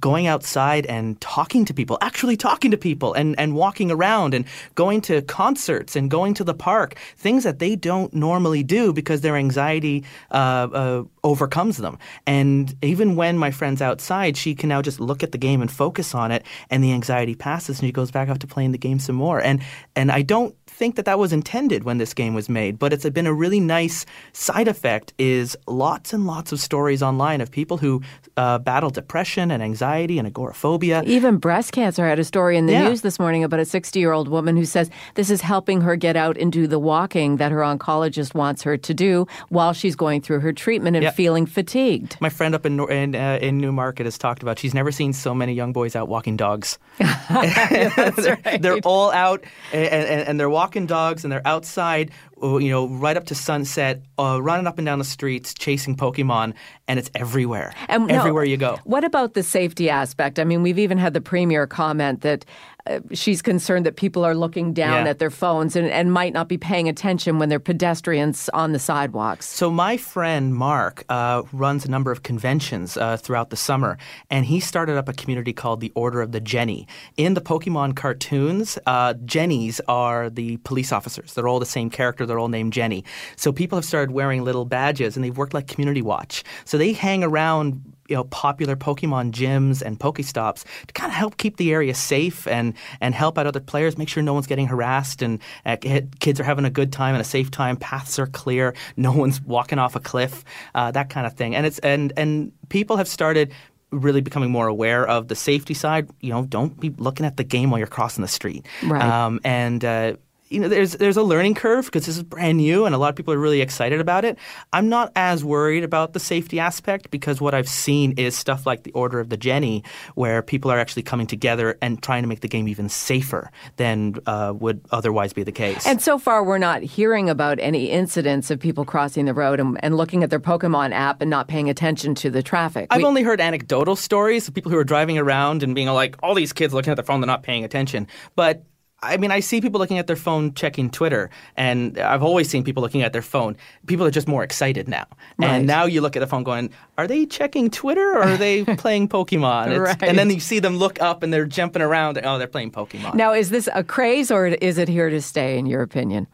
going 0.00 0.26
outside 0.26 0.86
and 0.86 1.20
talking 1.20 1.64
to 1.64 1.74
people, 1.74 1.98
actually 2.00 2.36
talking 2.36 2.70
to 2.70 2.76
people 2.76 3.12
and, 3.14 3.38
and 3.38 3.54
walking 3.54 3.90
around 3.90 4.34
and 4.34 4.44
going 4.74 5.00
to 5.02 5.22
concerts 5.22 5.96
and 5.96 6.10
going 6.10 6.34
to 6.34 6.44
the 6.44 6.54
park, 6.54 6.96
things 7.16 7.44
that 7.44 7.58
they 7.58 7.76
don't 7.76 8.12
normally 8.14 8.62
do 8.62 8.92
because 8.92 9.20
their 9.20 9.36
anxiety 9.36 10.04
uh, 10.30 10.68
uh, 10.72 11.02
overcomes 11.22 11.78
them. 11.78 11.98
And 12.26 12.74
even 12.82 13.16
when 13.16 13.38
my 13.38 13.50
friend's 13.50 13.82
outside, 13.82 14.36
she 14.36 14.54
can 14.54 14.68
now 14.68 14.82
just 14.82 15.00
look 15.00 15.22
at 15.22 15.32
the 15.32 15.38
game 15.38 15.60
and 15.60 15.70
focus 15.70 16.14
on 16.14 16.30
it, 16.30 16.44
and 16.70 16.82
the 16.82 16.92
anxiety 16.92 17.34
passes, 17.34 17.80
and 17.80 17.88
she 17.88 17.92
goes 17.92 18.10
back 18.10 18.28
out 18.28 18.40
to 18.40 18.46
playing 18.46 18.72
the 18.72 18.78
game 18.78 18.98
some 18.98 19.16
more. 19.16 19.40
And 19.40 19.62
and 19.96 20.10
I 20.10 20.22
don't 20.22 20.54
think 20.74 20.96
that 20.96 21.04
that 21.04 21.18
was 21.18 21.32
intended 21.32 21.84
when 21.84 21.98
this 21.98 22.12
game 22.12 22.34
was 22.34 22.48
made, 22.48 22.78
but 22.78 22.92
it's 22.92 23.08
been 23.10 23.26
a 23.26 23.32
really 23.32 23.60
nice 23.60 24.04
side 24.32 24.68
effect. 24.68 25.14
Is 25.18 25.56
lots 25.66 26.12
and 26.12 26.26
lots 26.26 26.52
of 26.52 26.60
stories 26.60 27.02
online 27.02 27.40
of 27.40 27.50
people 27.50 27.76
who 27.78 28.02
uh, 28.36 28.58
battle 28.58 28.90
depression 28.90 29.50
and 29.50 29.62
anxiety 29.62 30.18
and 30.18 30.26
agoraphobia. 30.26 31.02
Even 31.06 31.36
breast 31.36 31.72
cancer. 31.72 32.04
I 32.04 32.08
had 32.08 32.18
a 32.18 32.24
story 32.24 32.56
in 32.56 32.66
the 32.66 32.72
yeah. 32.72 32.88
news 32.88 33.02
this 33.02 33.18
morning 33.18 33.44
about 33.44 33.60
a 33.60 33.64
60 33.64 33.98
year 33.98 34.12
old 34.12 34.28
woman 34.28 34.56
who 34.56 34.64
says 34.64 34.90
this 35.14 35.30
is 35.30 35.40
helping 35.40 35.80
her 35.80 35.94
get 35.96 36.16
out 36.16 36.36
and 36.36 36.52
do 36.52 36.66
the 36.66 36.78
walking 36.78 37.36
that 37.36 37.52
her 37.52 37.60
oncologist 37.60 38.34
wants 38.34 38.62
her 38.62 38.76
to 38.76 38.94
do 38.94 39.26
while 39.50 39.72
she's 39.72 39.94
going 39.94 40.20
through 40.20 40.40
her 40.40 40.52
treatment 40.52 40.96
and 40.96 41.14
feeling 41.14 41.46
fatigued. 41.46 42.16
My 42.20 42.30
friend 42.30 42.54
up 42.54 42.66
in 42.66 42.80
in, 42.90 43.14
uh, 43.14 43.38
in 43.40 43.58
Newmarket 43.58 44.06
has 44.06 44.18
talked 44.18 44.42
about 44.42 44.58
she's 44.58 44.74
never 44.74 44.90
seen 44.90 45.12
so 45.12 45.34
many 45.34 45.54
young 45.54 45.72
boys 45.72 45.94
out 45.94 46.08
walking 46.08 46.36
dogs. 46.36 46.78
they're, 46.98 48.38
right. 48.44 48.60
they're, 48.60 48.78
all 48.84 49.12
out 49.12 49.44
and, 49.72 49.86
and, 49.86 50.28
and 50.28 50.40
they're 50.40 50.50
walking 50.50 50.63
dogs 50.86 51.24
and 51.24 51.32
they're 51.32 51.46
outside 51.46 52.10
uh, 52.44 52.58
you 52.58 52.70
know, 52.70 52.88
right 52.88 53.16
up 53.16 53.24
to 53.26 53.34
sunset, 53.34 54.02
uh, 54.18 54.38
running 54.42 54.66
up 54.66 54.78
and 54.78 54.84
down 54.84 54.98
the 54.98 55.04
streets, 55.04 55.54
chasing 55.54 55.96
Pokemon, 55.96 56.52
and 56.86 56.98
it's 56.98 57.10
everywhere. 57.14 57.72
And 57.88 58.10
everywhere 58.10 58.44
no, 58.44 58.50
you 58.50 58.56
go. 58.56 58.78
What 58.84 59.04
about 59.04 59.34
the 59.34 59.42
safety 59.42 59.88
aspect? 59.88 60.38
I 60.38 60.44
mean, 60.44 60.62
we've 60.62 60.78
even 60.78 60.98
had 60.98 61.14
the 61.14 61.20
premier 61.20 61.66
comment 61.66 62.20
that 62.20 62.44
uh, 62.86 63.00
she's 63.12 63.40
concerned 63.40 63.86
that 63.86 63.96
people 63.96 64.24
are 64.24 64.34
looking 64.34 64.74
down 64.74 65.04
yeah. 65.04 65.10
at 65.10 65.18
their 65.18 65.30
phones 65.30 65.74
and, 65.74 65.88
and 65.88 66.12
might 66.12 66.34
not 66.34 66.48
be 66.48 66.58
paying 66.58 66.88
attention 66.88 67.38
when 67.38 67.48
they're 67.48 67.58
pedestrians 67.58 68.50
on 68.50 68.72
the 68.72 68.78
sidewalks. 68.78 69.46
So 69.46 69.70
my 69.70 69.96
friend 69.96 70.54
Mark 70.54 71.04
uh, 71.08 71.42
runs 71.52 71.86
a 71.86 71.90
number 71.90 72.12
of 72.12 72.22
conventions 72.22 72.96
uh, 72.98 73.16
throughout 73.16 73.48
the 73.48 73.56
summer, 73.56 73.96
and 74.28 74.44
he 74.44 74.60
started 74.60 74.98
up 74.98 75.08
a 75.08 75.14
community 75.14 75.54
called 75.54 75.80
the 75.80 75.92
Order 75.94 76.20
of 76.20 76.32
the 76.32 76.40
Jenny. 76.40 76.86
In 77.16 77.32
the 77.32 77.40
Pokemon 77.40 77.96
cartoons, 77.96 78.78
uh, 78.86 79.14
Jennies 79.24 79.80
are 79.88 80.28
the 80.28 80.58
police 80.58 80.92
officers. 80.92 81.32
They're 81.32 81.48
all 81.48 81.60
the 81.60 81.66
same 81.66 81.88
character. 81.88 82.26
They're 82.26 82.38
all 82.38 82.48
named 82.48 82.74
Jenny. 82.74 83.04
So 83.36 83.50
people 83.50 83.76
have 83.78 83.86
started 83.86 84.12
wearing 84.12 84.44
little 84.44 84.66
badges, 84.66 85.16
and 85.16 85.24
they've 85.24 85.36
worked 85.36 85.54
like 85.54 85.68
Community 85.68 86.02
Watch. 86.02 86.44
So 86.66 86.76
they 86.76 86.92
hang 86.92 87.24
around 87.24 87.93
you 88.08 88.16
know 88.16 88.24
popular 88.24 88.76
Pokemon 88.76 89.32
gyms 89.32 89.82
and 89.82 89.98
Pokestops 89.98 90.64
to 90.86 90.92
kind 90.94 91.10
of 91.10 91.16
help 91.16 91.36
keep 91.36 91.56
the 91.56 91.72
area 91.72 91.94
safe 91.94 92.46
and 92.46 92.74
and 93.00 93.14
help 93.14 93.38
out 93.38 93.46
other 93.46 93.60
players, 93.60 93.96
make 93.96 94.08
sure 94.08 94.22
no 94.22 94.34
one's 94.34 94.46
getting 94.46 94.66
harassed 94.66 95.22
and 95.22 95.40
uh, 95.64 95.76
kids 96.20 96.40
are 96.40 96.44
having 96.44 96.64
a 96.64 96.70
good 96.70 96.92
time 96.92 97.14
and 97.14 97.20
a 97.20 97.24
safe 97.24 97.50
time. 97.50 97.76
Paths 97.76 98.18
are 98.18 98.26
clear, 98.26 98.74
no 98.96 99.12
one's 99.12 99.40
walking 99.42 99.78
off 99.78 99.96
a 99.96 100.00
cliff, 100.00 100.44
uh, 100.74 100.90
that 100.90 101.10
kind 101.10 101.26
of 101.26 101.34
thing. 101.34 101.54
And 101.54 101.66
it's 101.66 101.78
and 101.80 102.12
and 102.16 102.52
people 102.68 102.96
have 102.96 103.08
started 103.08 103.52
really 103.90 104.20
becoming 104.20 104.50
more 104.50 104.66
aware 104.66 105.06
of 105.06 105.28
the 105.28 105.36
safety 105.36 105.74
side. 105.74 106.08
You 106.20 106.30
know, 106.30 106.44
don't 106.44 106.78
be 106.78 106.90
looking 106.90 107.26
at 107.26 107.36
the 107.36 107.44
game 107.44 107.70
while 107.70 107.78
you're 107.78 107.86
crossing 107.86 108.22
the 108.22 108.28
street. 108.28 108.66
Right. 108.82 109.02
Um, 109.02 109.40
and 109.44 109.84
uh, 109.84 110.16
you 110.54 110.60
know, 110.60 110.68
there's 110.68 110.92
there's 110.92 111.16
a 111.16 111.22
learning 111.22 111.54
curve 111.54 111.86
because 111.86 112.06
this 112.06 112.16
is 112.16 112.22
brand 112.22 112.58
new 112.58 112.86
and 112.86 112.94
a 112.94 112.98
lot 112.98 113.10
of 113.10 113.16
people 113.16 113.34
are 113.34 113.38
really 113.38 113.60
excited 113.60 114.00
about 114.00 114.24
it. 114.24 114.38
I'm 114.72 114.88
not 114.88 115.10
as 115.16 115.44
worried 115.44 115.82
about 115.82 116.12
the 116.12 116.20
safety 116.20 116.60
aspect 116.60 117.10
because 117.10 117.40
what 117.40 117.54
I've 117.54 117.68
seen 117.68 118.12
is 118.12 118.36
stuff 118.36 118.64
like 118.64 118.84
the 118.84 118.92
Order 118.92 119.18
of 119.18 119.28
the 119.28 119.36
Jenny, 119.36 119.82
where 120.14 120.40
people 120.42 120.70
are 120.70 120.78
actually 120.78 121.02
coming 121.02 121.26
together 121.26 121.76
and 121.82 122.00
trying 122.02 122.22
to 122.22 122.28
make 122.28 122.40
the 122.40 122.48
game 122.48 122.68
even 122.68 122.88
safer 122.88 123.50
than 123.76 124.14
uh, 124.26 124.54
would 124.56 124.80
otherwise 124.92 125.32
be 125.32 125.42
the 125.42 125.52
case. 125.52 125.86
And 125.86 126.00
so 126.00 126.18
far, 126.18 126.44
we're 126.44 126.58
not 126.58 126.82
hearing 126.82 127.28
about 127.28 127.58
any 127.58 127.90
incidents 127.90 128.50
of 128.50 128.60
people 128.60 128.84
crossing 128.84 129.24
the 129.24 129.34
road 129.34 129.58
and, 129.58 129.82
and 129.82 129.96
looking 129.96 130.22
at 130.22 130.30
their 130.30 130.40
Pokemon 130.40 130.92
app 130.92 131.20
and 131.20 131.28
not 131.28 131.48
paying 131.48 131.68
attention 131.68 132.14
to 132.16 132.30
the 132.30 132.42
traffic. 132.42 132.86
I've 132.90 132.98
we, 132.98 133.04
only 133.04 133.22
heard 133.22 133.40
anecdotal 133.40 133.96
stories 133.96 134.46
of 134.46 134.54
people 134.54 134.70
who 134.70 134.78
are 134.78 134.84
driving 134.84 135.18
around 135.18 135.64
and 135.64 135.74
being 135.74 135.88
like, 135.88 136.16
all 136.22 136.34
these 136.34 136.52
kids 136.52 136.72
looking 136.72 136.92
at 136.92 136.96
their 136.96 137.04
phone, 137.04 137.20
they're 137.20 137.26
not 137.26 137.42
paying 137.42 137.64
attention. 137.64 138.06
But 138.36 138.62
I 139.04 139.16
mean, 139.16 139.30
I 139.30 139.40
see 139.40 139.60
people 139.60 139.78
looking 139.78 139.98
at 139.98 140.06
their 140.06 140.16
phone 140.16 140.54
checking 140.54 140.90
Twitter, 140.90 141.30
and 141.56 141.98
I've 141.98 142.22
always 142.22 142.48
seen 142.48 142.64
people 142.64 142.82
looking 142.82 143.02
at 143.02 143.12
their 143.12 143.22
phone. 143.22 143.56
People 143.86 144.06
are 144.06 144.10
just 144.10 144.26
more 144.26 144.42
excited 144.42 144.88
now. 144.88 145.06
Right. 145.38 145.50
And 145.50 145.66
now 145.66 145.84
you 145.84 146.00
look 146.00 146.16
at 146.16 146.20
the 146.20 146.26
phone 146.26 146.44
going, 146.44 146.70
are 146.98 147.06
they 147.06 147.26
checking 147.26 147.70
Twitter 147.70 148.12
or 148.12 148.22
are 148.22 148.36
they 148.36 148.64
playing 148.76 149.08
Pokemon? 149.08 149.78
right. 149.78 150.02
And 150.02 150.18
then 150.18 150.30
you 150.30 150.40
see 150.40 150.58
them 150.58 150.76
look 150.76 151.00
up 151.00 151.22
and 151.22 151.32
they're 151.32 151.46
jumping 151.46 151.82
around. 151.82 152.16
And, 152.16 152.26
oh, 152.26 152.38
they're 152.38 152.46
playing 152.46 152.72
Pokemon. 152.72 153.14
Now, 153.14 153.32
is 153.32 153.50
this 153.50 153.68
a 153.74 153.84
craze 153.84 154.30
or 154.30 154.46
is 154.46 154.78
it 154.78 154.88
here 154.88 155.10
to 155.10 155.20
stay, 155.20 155.58
in 155.58 155.66
your 155.66 155.82
opinion? 155.82 156.26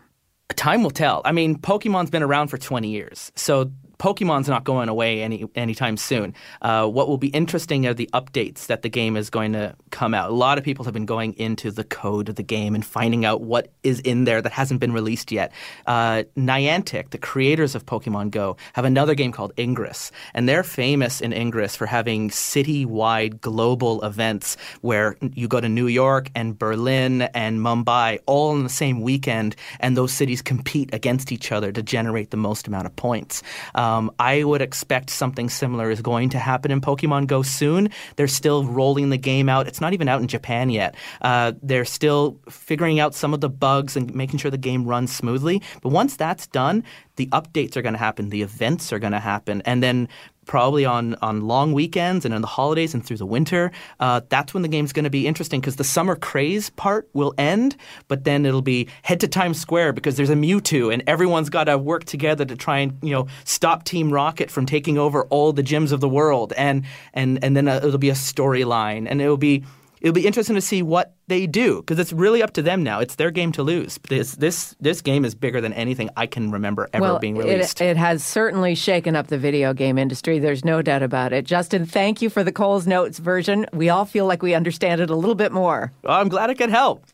Time 0.57 0.83
will 0.83 0.91
tell. 0.91 1.23
I 1.25 1.33
mean, 1.33 1.57
Pokemon's 1.57 2.11
been 2.11 2.23
around 2.23 2.49
for 2.49 2.59
20 2.59 2.89
years. 2.89 3.31
So 3.37 3.71
Pokemon's 4.01 4.49
not 4.49 4.65
going 4.65 4.89
away 4.89 5.23
any 5.23 5.45
anytime 5.55 5.99
soon. 5.99 6.35
Uh, 6.63 6.87
what 6.89 7.07
will 7.07 7.19
be 7.19 7.29
interesting 7.29 7.87
are 7.87 7.93
the 7.93 8.09
updates 8.15 8.67
that 8.67 8.81
the 8.81 8.89
game 8.89 9.15
is 9.15 9.29
going 9.29 9.53
to 9.53 9.77
come 9.91 10.15
out. 10.15 10.31
A 10.31 10.33
lot 10.33 10.57
of 10.57 10.65
people 10.65 10.87
have 10.87 10.95
been 10.95 11.05
going 11.05 11.35
into 11.35 11.71
the 11.71 11.85
code 11.85 12.31
of 12.31 12.37
the 12.37 12.43
game 12.43 12.75
and 12.75 12.85
finding 12.85 13.27
out 13.27 13.43
what 13.43 13.69
is 13.83 14.01
in 14.01 14.25
there 14.25 14.41
that 14.41 14.53
hasn't 14.53 14.81
been 14.81 14.93
released 14.93 15.31
yet. 15.31 15.53
Uh, 15.87 16.23
Niantic, 16.35 17.11
the 17.11 17.19
creators 17.19 17.75
of 17.75 17.85
Pokemon 17.85 18.31
Go, 18.31 18.57
have 18.73 18.87
another 18.87 19.15
game 19.15 19.33
called 19.33 19.53
Ingress, 19.59 20.11
and 20.33 20.49
they're 20.49 20.65
famous 20.65 21.21
in 21.21 21.35
Ingress 21.35 21.77
for 21.77 21.85
having 21.85 22.31
city-wide 22.31 23.43
global 23.43 24.03
events 24.03 24.57
where 24.81 25.17
you 25.35 25.47
go 25.47 25.61
to 25.61 25.69
New 25.69 25.89
York 25.89 26.31
and 26.35 26.59
Berlin 26.59 27.23
and 27.35 27.61
Mumbai 27.61 28.19
all 28.25 28.57
in 28.57 28.63
the 28.63 28.71
same 28.71 29.03
weekend, 29.03 29.57
and 29.81 29.95
those 29.95 30.13
cities 30.13 30.41
compete 30.41 30.89
against 30.95 31.33
each 31.33 31.53
other 31.53 31.71
to 31.71 31.83
generate 31.83 32.31
the 32.31 32.39
most 32.39 32.67
amount 32.67 32.87
of 32.87 32.97
points. 32.97 33.43
Um, 33.75 33.90
Um, 33.91 34.11
I 34.19 34.45
would 34.45 34.63
expect 34.63 35.11
something 35.11 35.49
similar 35.49 35.91
is 35.91 36.01
going 36.01 36.31
to 36.31 36.39
happen 36.39 36.71
in 36.71 36.81
Pokemon 36.81 37.27
Go 37.27 37.43
soon. 37.43 37.91
They're 38.17 38.29
still 38.29 38.65
rolling 38.65 39.11
the 39.11 39.19
game 39.19 39.49
out. 39.49 39.67
It's 39.67 39.81
not 39.81 39.93
even 39.93 40.09
out 40.09 40.21
in 40.21 40.29
Japan 40.29 40.71
yet. 40.71 40.95
Uh, 41.21 41.53
they're 41.63 41.85
still 41.85 42.39
figuring 42.49 43.01
out 43.01 43.15
some 43.15 43.35
of 43.35 43.41
the 43.41 43.49
bugs 43.49 43.97
and 43.97 44.15
making 44.15 44.39
sure 44.39 44.51
the 44.51 44.59
game 44.59 44.85
runs 44.85 45.15
smoothly. 45.15 45.61
But 45.83 45.91
once 45.91 46.17
that's 46.17 46.47
done, 46.47 46.85
the 47.17 47.27
updates 47.29 47.77
are 47.77 47.83
going 47.83 47.95
to 47.95 47.99
happen, 47.99 48.31
the 48.31 48.43
events 48.43 48.93
are 48.93 48.99
going 48.99 49.13
to 49.13 49.21
happen, 49.21 49.61
and 49.67 49.83
then 49.83 50.09
probably 50.51 50.85
on, 50.85 51.15
on 51.23 51.43
long 51.43 51.73
weekends 51.73 52.25
and 52.25 52.35
in 52.35 52.41
the 52.41 52.47
holidays 52.49 52.93
and 52.93 53.07
through 53.07 53.17
the 53.17 53.25
winter, 53.25 53.71
uh, 54.01 54.21
that's 54.31 54.53
when 54.53 54.65
the 54.65 54.69
game's 54.69 54.93
going 54.93 55.05
to 55.05 55.09
be 55.09 55.25
interesting 55.25 55.61
because 55.61 55.77
the 55.77 55.85
summer 55.85 56.17
craze 56.17 56.71
part 56.71 57.09
will 57.13 57.33
end, 57.39 57.77
but 58.09 58.25
then 58.25 58.45
it'll 58.45 58.61
be 58.61 58.89
head 59.03 59.21
to 59.21 59.29
Times 59.29 59.61
Square 59.61 59.93
because 59.93 60.17
there's 60.17 60.29
a 60.29 60.35
Mewtwo 60.35 60.93
and 60.93 61.05
everyone's 61.07 61.51
got 61.51 61.65
to 61.65 61.79
work 61.79 62.05
together 62.05 62.45
to 62.45 62.57
try 62.57 62.81
and 62.81 62.99
you 63.01 63.13
know 63.13 63.29
stop 63.45 63.85
Team 63.85 64.13
Rocket 64.13 64.51
from 64.51 64.67
taking 64.67 64.99
over 64.99 65.23
all 65.27 65.53
the 65.53 65.63
gyms 65.63 65.93
of 65.93 66.01
the 66.01 66.09
world, 66.09 66.53
and 66.57 66.85
and 67.15 67.39
and 67.45 67.57
then 67.57 67.69
uh, 67.69 67.77
it'll 67.77 67.99
be 67.99 68.11
a 68.11 68.15
storyline 68.15 69.07
and 69.09 69.23
it'll 69.23 69.37
be 69.37 69.63
it'll 70.01 70.15
be 70.15 70.27
interesting 70.27 70.55
to 70.55 70.61
see 70.61 70.83
what 70.83 71.15
they 71.29 71.47
do 71.47 71.79
because 71.79 71.99
it's 71.99 72.13
really 72.13 72.43
up 72.43 72.53
to 72.55 72.63
them 72.63 72.83
now. 72.83 73.01
It's 73.01 73.15
their 73.17 73.31
game 73.31 73.53
to 73.53 73.63
lose. 73.63 73.99
This 74.09 74.33
this 74.33 74.75
this 74.81 75.01
game 75.01 75.25
is 75.25 75.35
bigger 75.35 75.61
than 75.61 75.73
anything 75.73 76.11
I 76.17 76.27
can 76.27 76.51
remember 76.51 76.89
ever 76.93 77.03
well, 77.03 77.19
being 77.19 77.37
released. 77.37 77.81
It, 77.81 77.87
it, 77.87 77.97
has 77.97 78.25
certainly 78.25 78.75
shaken 78.75 79.17
up 79.17 79.29
the 79.29 79.39
video 79.39 79.73
game 79.73 79.99
industry. 79.99 80.39
There's 80.39 80.65
no 80.65 80.83
doubt 80.83 81.03
about 81.03 81.33
it. 81.33 81.45
Justin, 81.45 81.87
thank 81.87 82.23
you 82.23 82.31
for 82.31 82.43
the 82.43 82.53
Coles 82.53 82.87
Notes 82.87 83.19
version. 83.19 83.67
We 83.73 83.89
all 83.89 84.05
feel 84.05 84.27
like 84.27 84.43
we 84.43 84.55
understand 84.55 85.01
it 85.01 85.11
a 85.11 85.17
little 85.17 85.35
bit 85.35 85.53
more. 85.53 85.93
Well, 86.03 86.21
I'm 86.21 86.29
glad 86.29 86.51
it 86.51 86.57
could 86.57 86.71
help. 86.71 87.05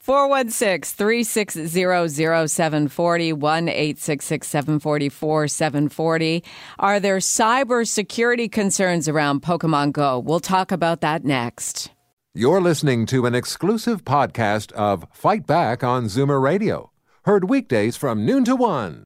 416 0.00 0.96
360 0.96 2.48
0740 2.48 3.32
1 3.32 3.68
866 3.68 4.48
744 4.48 5.48
740. 5.48 6.44
Are 6.80 6.98
there 6.98 7.18
cyber 7.18 7.86
security 7.86 8.48
concerns 8.48 9.08
around 9.08 9.42
Pokemon 9.42 9.92
Go? 9.92 10.18
We'll 10.18 10.40
talk 10.40 10.72
about 10.72 11.02
that 11.02 11.24
next. 11.24 11.92
You're 12.34 12.62
listening 12.62 13.04
to 13.06 13.26
an 13.26 13.34
exclusive 13.34 14.06
podcast 14.06 14.72
of 14.72 15.04
Fight 15.12 15.46
Back 15.46 15.84
on 15.84 16.06
Zoomer 16.06 16.40
Radio, 16.40 16.90
heard 17.26 17.50
weekdays 17.50 17.94
from 17.98 18.24
noon 18.24 18.42
to 18.46 18.56
one. 18.56 19.04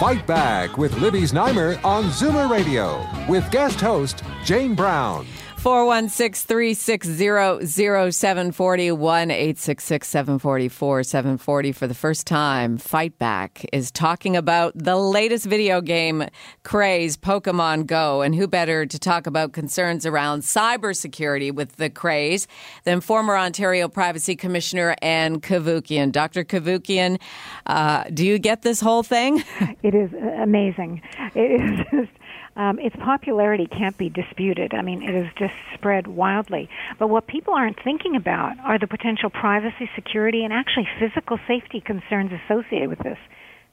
Fight 0.00 0.26
Back 0.26 0.78
with 0.78 0.98
Libby 0.98 1.20
Znaimer 1.20 1.84
on 1.84 2.04
Zoomer 2.04 2.48
Radio 2.48 3.06
with 3.28 3.50
guest 3.50 3.78
host 3.78 4.22
Jane 4.42 4.74
Brown. 4.74 5.26
416 5.62 6.46
360 6.46 7.66
0740 7.66 8.92
1 8.92 9.30
866 9.30 10.08
744 10.08 11.02
740 11.02 11.72
for 11.72 11.86
the 11.86 11.92
first 11.92 12.26
time. 12.26 12.78
Fight 12.78 13.18
Back 13.18 13.66
is 13.70 13.90
talking 13.90 14.38
about 14.38 14.72
the 14.74 14.96
latest 14.96 15.44
video 15.44 15.82
game 15.82 16.24
craze, 16.64 17.18
Pokemon 17.18 17.86
Go. 17.86 18.22
And 18.22 18.34
who 18.34 18.48
better 18.48 18.86
to 18.86 18.98
talk 18.98 19.26
about 19.26 19.52
concerns 19.52 20.06
around 20.06 20.44
cybersecurity 20.44 21.52
with 21.52 21.76
the 21.76 21.90
craze 21.90 22.48
than 22.84 23.02
former 23.02 23.36
Ontario 23.36 23.86
Privacy 23.86 24.36
Commissioner 24.36 24.96
Ann 25.02 25.42
Cavoukian? 25.42 26.10
Dr. 26.10 26.42
Cavoukian, 26.42 27.20
uh, 27.66 28.04
do 28.14 28.24
you 28.24 28.38
get 28.38 28.62
this 28.62 28.80
whole 28.80 29.02
thing? 29.02 29.44
It 29.82 29.94
is 29.94 30.10
amazing. 30.42 31.00
It 31.34 31.60
is 31.60 31.86
just 31.90 32.19
um, 32.56 32.78
its 32.78 32.96
popularity 32.96 33.66
can't 33.66 33.96
be 33.96 34.08
disputed. 34.08 34.74
I 34.74 34.82
mean, 34.82 35.02
it 35.02 35.14
has 35.14 35.32
just 35.38 35.54
spread 35.74 36.06
wildly. 36.06 36.68
But 36.98 37.08
what 37.08 37.26
people 37.26 37.54
aren't 37.54 37.82
thinking 37.82 38.16
about 38.16 38.58
are 38.60 38.78
the 38.78 38.86
potential 38.86 39.30
privacy, 39.30 39.88
security, 39.94 40.44
and 40.44 40.52
actually 40.52 40.88
physical 40.98 41.38
safety 41.46 41.80
concerns 41.80 42.32
associated 42.32 42.88
with 42.88 42.98
this, 43.00 43.18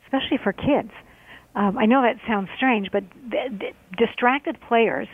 especially 0.06 0.38
for 0.38 0.54
kids. 0.54 0.92
Um, 1.56 1.78
I 1.78 1.86
know 1.86 2.04
that 2.04 2.18
sounds 2.28 2.50
strange, 2.56 2.90
but 2.92 3.04
th- 3.32 3.60
th- 3.60 3.76
distracted 3.98 4.58
players 4.68 5.08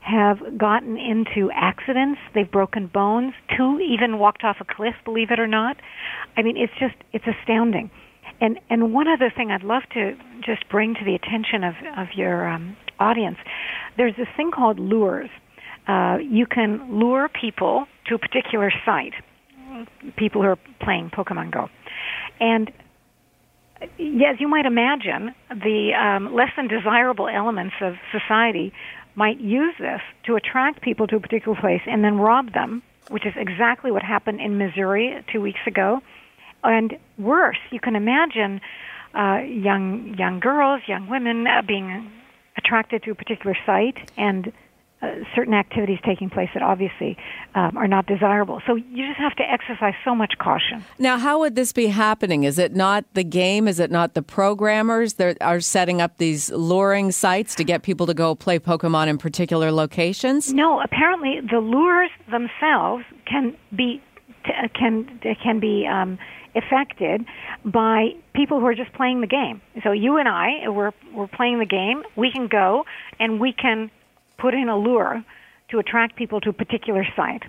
have 0.00 0.58
gotten 0.58 0.96
into 0.96 1.50
accidents. 1.54 2.18
They've 2.34 2.50
broken 2.50 2.86
bones. 2.86 3.34
Two 3.56 3.78
even 3.78 4.18
walked 4.18 4.42
off 4.42 4.56
a 4.60 4.64
cliff, 4.64 4.94
believe 5.04 5.30
it 5.30 5.38
or 5.38 5.46
not. 5.46 5.76
I 6.36 6.42
mean, 6.42 6.56
it's 6.56 6.72
just, 6.80 6.96
it's 7.12 7.26
astounding. 7.26 7.90
And 8.40 8.58
and 8.70 8.92
one 8.92 9.06
other 9.06 9.30
thing 9.30 9.52
I'd 9.52 9.62
love 9.62 9.82
to 9.94 10.16
just 10.44 10.68
bring 10.68 10.94
to 10.94 11.04
the 11.04 11.14
attention 11.14 11.62
of 11.62 11.74
of 11.96 12.08
your 12.16 12.48
um, 12.48 12.76
audience, 13.02 13.38
there's 13.96 14.16
this 14.16 14.28
thing 14.36 14.50
called 14.50 14.78
lures. 14.78 15.30
Uh, 15.86 16.18
you 16.22 16.46
can 16.46 16.98
lure 17.00 17.28
people 17.28 17.86
to 18.06 18.14
a 18.14 18.18
particular 18.18 18.72
site, 18.84 19.14
people 20.16 20.42
who 20.42 20.48
are 20.48 20.58
playing 20.80 21.10
Pokemon 21.10 21.50
Go, 21.50 21.68
and 22.40 22.70
as 23.82 24.40
you 24.40 24.48
might 24.48 24.66
imagine, 24.66 25.34
the 25.50 25.90
um, 25.94 26.34
less 26.34 26.50
than 26.56 26.68
desirable 26.68 27.28
elements 27.28 27.74
of 27.80 27.94
society 28.12 28.72
might 29.14 29.40
use 29.40 29.74
this 29.78 30.00
to 30.24 30.36
attract 30.36 30.82
people 30.82 31.06
to 31.08 31.16
a 31.16 31.20
particular 31.20 31.58
place 31.60 31.82
and 31.86 32.04
then 32.04 32.16
rob 32.16 32.52
them, 32.52 32.82
which 33.10 33.26
is 33.26 33.32
exactly 33.36 33.90
what 33.90 34.02
happened 34.02 34.40
in 34.40 34.56
Missouri 34.56 35.22
two 35.32 35.40
weeks 35.40 35.60
ago. 35.66 36.00
And 36.64 36.96
worse, 37.18 37.58
you 37.70 37.80
can 37.80 37.96
imagine 37.96 38.60
uh, 39.14 39.40
young 39.44 40.14
young 40.18 40.40
girls, 40.40 40.82
young 40.86 41.08
women 41.08 41.46
uh, 41.46 41.62
being 41.66 42.10
attracted 42.56 43.02
to 43.04 43.10
a 43.10 43.14
particular 43.14 43.56
site 43.66 43.96
and 44.16 44.52
uh, 45.02 45.16
certain 45.34 45.52
activities 45.52 45.98
taking 46.06 46.30
place 46.30 46.48
that 46.54 46.62
obviously 46.62 47.16
um, 47.56 47.76
are 47.76 47.88
not 47.88 48.06
desirable. 48.06 48.62
So 48.66 48.76
you 48.76 49.04
just 49.08 49.18
have 49.18 49.34
to 49.34 49.42
exercise 49.42 49.94
so 50.04 50.14
much 50.14 50.34
caution. 50.38 50.84
Now, 50.96 51.18
how 51.18 51.40
would 51.40 51.56
this 51.56 51.72
be 51.72 51.88
happening? 51.88 52.44
Is 52.44 52.56
it 52.56 52.76
not 52.76 53.04
the 53.14 53.24
game? 53.24 53.66
Is 53.66 53.80
it 53.80 53.90
not 53.90 54.14
the 54.14 54.22
programmers 54.22 55.14
that 55.14 55.38
are 55.40 55.58
setting 55.58 56.00
up 56.00 56.18
these 56.18 56.52
luring 56.52 57.10
sites 57.10 57.56
to 57.56 57.64
get 57.64 57.82
people 57.82 58.06
to 58.06 58.14
go 58.14 58.36
play 58.36 58.60
Pokemon 58.60 59.08
in 59.08 59.18
particular 59.18 59.72
locations? 59.72 60.52
No, 60.52 60.80
apparently 60.80 61.40
the 61.50 61.58
lures 61.58 62.10
themselves 62.30 63.04
can 63.26 63.56
be 63.74 64.00
can 64.74 65.20
can 65.42 65.58
be 65.58 65.86
um, 65.86 66.18
affected 66.54 67.24
by 67.64 68.10
people 68.34 68.60
who 68.60 68.66
are 68.66 68.74
just 68.74 68.92
playing 68.92 69.20
the 69.20 69.26
game. 69.26 69.60
So 69.82 69.92
you 69.92 70.18
and 70.18 70.28
I, 70.28 70.68
we're 70.68 70.92
we're 71.14 71.28
playing 71.28 71.58
the 71.58 71.66
game. 71.66 72.02
We 72.16 72.30
can 72.30 72.48
go 72.48 72.84
and 73.18 73.40
we 73.40 73.52
can 73.52 73.90
put 74.38 74.54
in 74.54 74.68
a 74.68 74.76
lure 74.76 75.24
to 75.70 75.78
attract 75.78 76.16
people 76.16 76.40
to 76.42 76.50
a 76.50 76.52
particular 76.52 77.06
site. 77.16 77.42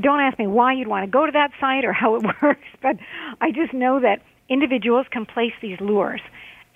Don't 0.00 0.20
ask 0.20 0.38
me 0.38 0.46
why 0.46 0.74
you'd 0.74 0.88
want 0.88 1.04
to 1.04 1.10
go 1.10 1.26
to 1.26 1.32
that 1.32 1.50
site 1.60 1.84
or 1.84 1.92
how 1.92 2.14
it 2.16 2.22
works, 2.42 2.68
but 2.80 2.96
I 3.40 3.50
just 3.50 3.72
know 3.72 4.00
that 4.00 4.22
individuals 4.48 5.06
can 5.10 5.26
place 5.26 5.52
these 5.60 5.80
lures. 5.80 6.20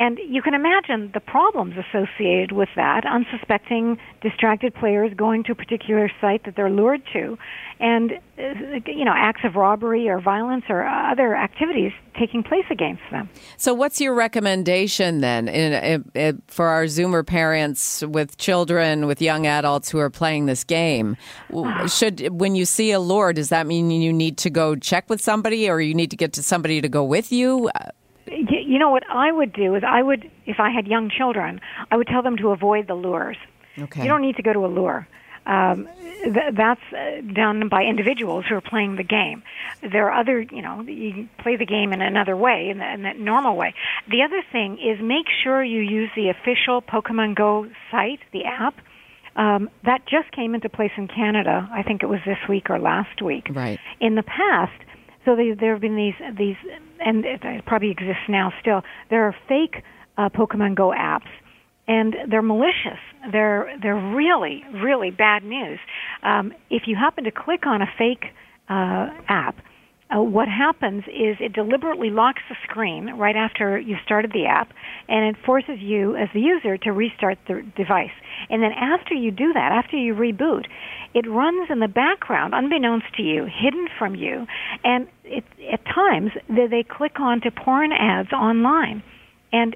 And 0.01 0.19
you 0.29 0.43
can 0.43 0.55
imagine 0.55 1.13
the 1.15 1.21
problems 1.21 1.75
associated 1.77 2.51
with 2.51 2.69
that, 2.75 3.05
unsuspecting, 3.07 3.97
distracted 4.23 4.75
players 4.75 5.13
going 5.15 5.45
to 5.45 5.53
a 5.53 5.55
particular 5.55 6.11
site 6.21 6.45
that 6.45 6.57
they're 6.57 6.71
lured 6.71 7.03
to, 7.13 7.39
and, 7.79 8.13
uh, 8.37 8.43
you 8.87 9.05
know, 9.05 9.13
acts 9.15 9.43
of 9.45 9.55
robbery 9.55 10.09
or 10.09 10.21
violence 10.21 10.65
or 10.69 10.85
other 10.85 11.37
activities 11.37 11.93
taking 12.19 12.43
place 12.43 12.65
against 12.71 13.03
them. 13.13 13.29
So, 13.57 13.73
what's 13.73 14.01
your 14.01 14.15
recommendation 14.15 15.21
then 15.21 15.47
in, 15.47 15.73
in, 15.73 16.11
in, 16.15 16.43
for 16.49 16.67
our 16.67 16.85
Zoomer 16.87 17.25
parents 17.25 18.03
with 18.03 18.37
children, 18.37 19.07
with 19.07 19.23
young 19.23 19.47
adults 19.47 19.91
who 19.91 20.01
are 20.01 20.11
playing 20.11 20.47
this 20.47 20.65
game? 20.65 21.17
Should, 21.87 22.37
when 22.37 22.57
you 22.57 22.65
see 22.65 22.91
a 22.91 22.99
lure, 22.99 23.33
does 23.33 23.51
that 23.51 23.69
mean 23.69 23.93
you 23.93 24.13
need 24.13 24.39
to 24.39 24.51
go 24.51 24.75
check 24.75 25.09
with 25.09 25.21
somebody 25.21 25.71
or 25.71 25.81
you 25.81 25.95
need 25.95 26.11
to 26.11 26.17
get 26.17 26.33
to 26.33 26.43
somebody 26.43 26.81
to 26.81 26.89
go 26.89 27.05
with 27.05 27.31
you? 27.31 27.71
You 28.75 28.81
know 28.81 28.91
what 28.91 29.05
I 29.09 29.31
would 29.31 29.53
do 29.53 29.77
is 29.77 29.85
I 29.87 30.03
would, 30.03 30.29
if 30.47 30.59
I 30.59 30.71
had 30.71 30.89
young 30.89 31.09
children, 31.09 31.61
I 31.93 31.97
would 31.97 32.09
tell 32.09 32.23
them 32.23 32.37
to 32.39 32.49
avoid 32.49 32.89
the 32.89 32.95
lures. 32.95 33.37
Okay. 33.79 34.03
You 34.03 34.09
don't 34.09 34.21
need 34.21 34.35
to 34.35 34.43
go 34.43 34.53
to 34.53 34.67
a 34.67 34.67
lure. 34.67 35.07
Um, 35.47 35.89
th- 36.25 36.55
that's 36.57 36.81
uh, 36.93 37.21
done 37.33 37.69
by 37.69 37.85
individuals 37.85 38.47
who 38.49 38.57
are 38.57 38.61
playing 38.61 38.97
the 38.97 39.05
game. 39.05 39.45
There 39.81 40.11
are 40.11 40.19
other, 40.19 40.41
you 40.41 40.61
know, 40.61 40.83
you 40.83 41.29
play 41.39 41.55
the 41.55 41.67
game 41.67 41.93
in 41.93 42.03
another 42.03 42.37
way, 42.37 42.69
in, 42.69 42.79
the, 42.79 42.93
in 42.95 43.03
that 43.05 43.17
normal 43.17 43.55
way. 43.55 43.75
The 44.11 44.23
other 44.23 44.43
thing 44.51 44.79
is 44.79 45.01
make 45.01 45.27
sure 45.45 45.63
you 45.63 45.81
use 45.81 46.11
the 46.17 46.31
official 46.31 46.83
Pokemon 46.83 47.37
Go 47.37 47.69
site, 47.93 48.19
the 48.33 48.45
app. 48.45 48.75
Um, 49.37 49.71
that 49.85 50.05
just 50.07 50.33
came 50.33 50.57
into 50.57 50.69
place 50.69 50.93
in 50.97 51.07
Canada. 51.07 51.69
I 51.73 51.85
think 51.85 52.03
it 52.03 52.07
was 52.07 52.21
this 52.27 52.39
week 52.49 52.71
or 52.71 52.81
last 52.81 53.23
week. 53.23 53.47
Right. 53.51 53.79
In 54.01 54.17
the 54.17 54.25
past, 54.25 54.81
so 55.25 55.37
they, 55.37 55.53
there 55.59 55.73
have 55.73 55.81
been 55.81 55.97
these 55.97 56.15
these, 56.37 56.57
and 57.01 57.25
it, 57.25 57.65
probably 57.67 57.91
exists 57.91 58.29
now 58.29 58.53
still. 58.61 58.83
There 59.11 59.25
are 59.27 59.35
fake 59.49 59.83
uh, 60.17 60.29
Pokemon 60.29 60.75
Go 60.77 60.93
apps, 60.97 61.31
and 61.89 62.15
they're 62.31 62.43
malicious. 62.43 63.01
They're 63.33 63.77
they're 63.83 64.15
really 64.15 64.65
really 64.73 65.11
bad 65.11 65.45
news. 65.45 65.79
Um, 66.23 66.53
if 66.71 66.83
you 66.87 66.97
happen 66.97 67.25
to 67.25 67.31
click 67.31 67.67
on 67.67 67.83
a 67.83 67.89
fake 67.99 68.25
uh, 68.69 69.09
app, 69.29 69.57
uh, 70.11 70.21
what 70.21 70.49
happens 70.49 71.05
is 71.09 71.37
it 71.41 71.53
deliberately 71.53 72.11
locks 72.11 72.43
the 72.49 72.57
screen 72.69 73.15
right 73.17 73.37
after 73.37 73.79
you 73.79 73.97
started 74.05 74.33
the 74.33 74.47
app, 74.47 74.69
and 75.09 75.35
it 75.35 75.43
forces 75.45 75.79
you 75.81 76.15
as 76.15 76.29
the 76.35 76.41
user 76.41 76.77
to 76.77 76.93
restart 76.93 77.39
the 77.49 77.63
device. 77.77 78.13
And 78.51 78.63
then 78.63 78.73
after 78.73 79.15
you 79.15 79.31
do 79.31 79.53
that, 79.55 79.73
after 79.73 79.97
you 79.97 80.15
reboot, 80.15 80.67
it 81.15 81.29
runs 81.29 81.69
in 81.71 81.81
the 81.81 81.89
background, 81.89 82.55
unbeknownst 82.55 83.07
to 83.17 83.23
you, 83.23 83.45
hidden 83.45 83.89
from 83.99 84.15
you, 84.15 84.47
and 84.85 85.09
it, 85.25 85.45
at 85.73 85.85
times 85.87 86.33
they, 86.49 86.67
they 86.67 86.83
click 86.83 87.19
on 87.19 87.41
to 87.41 87.51
porn 87.51 87.91
ads 87.93 88.33
online, 88.33 89.03
and 89.53 89.75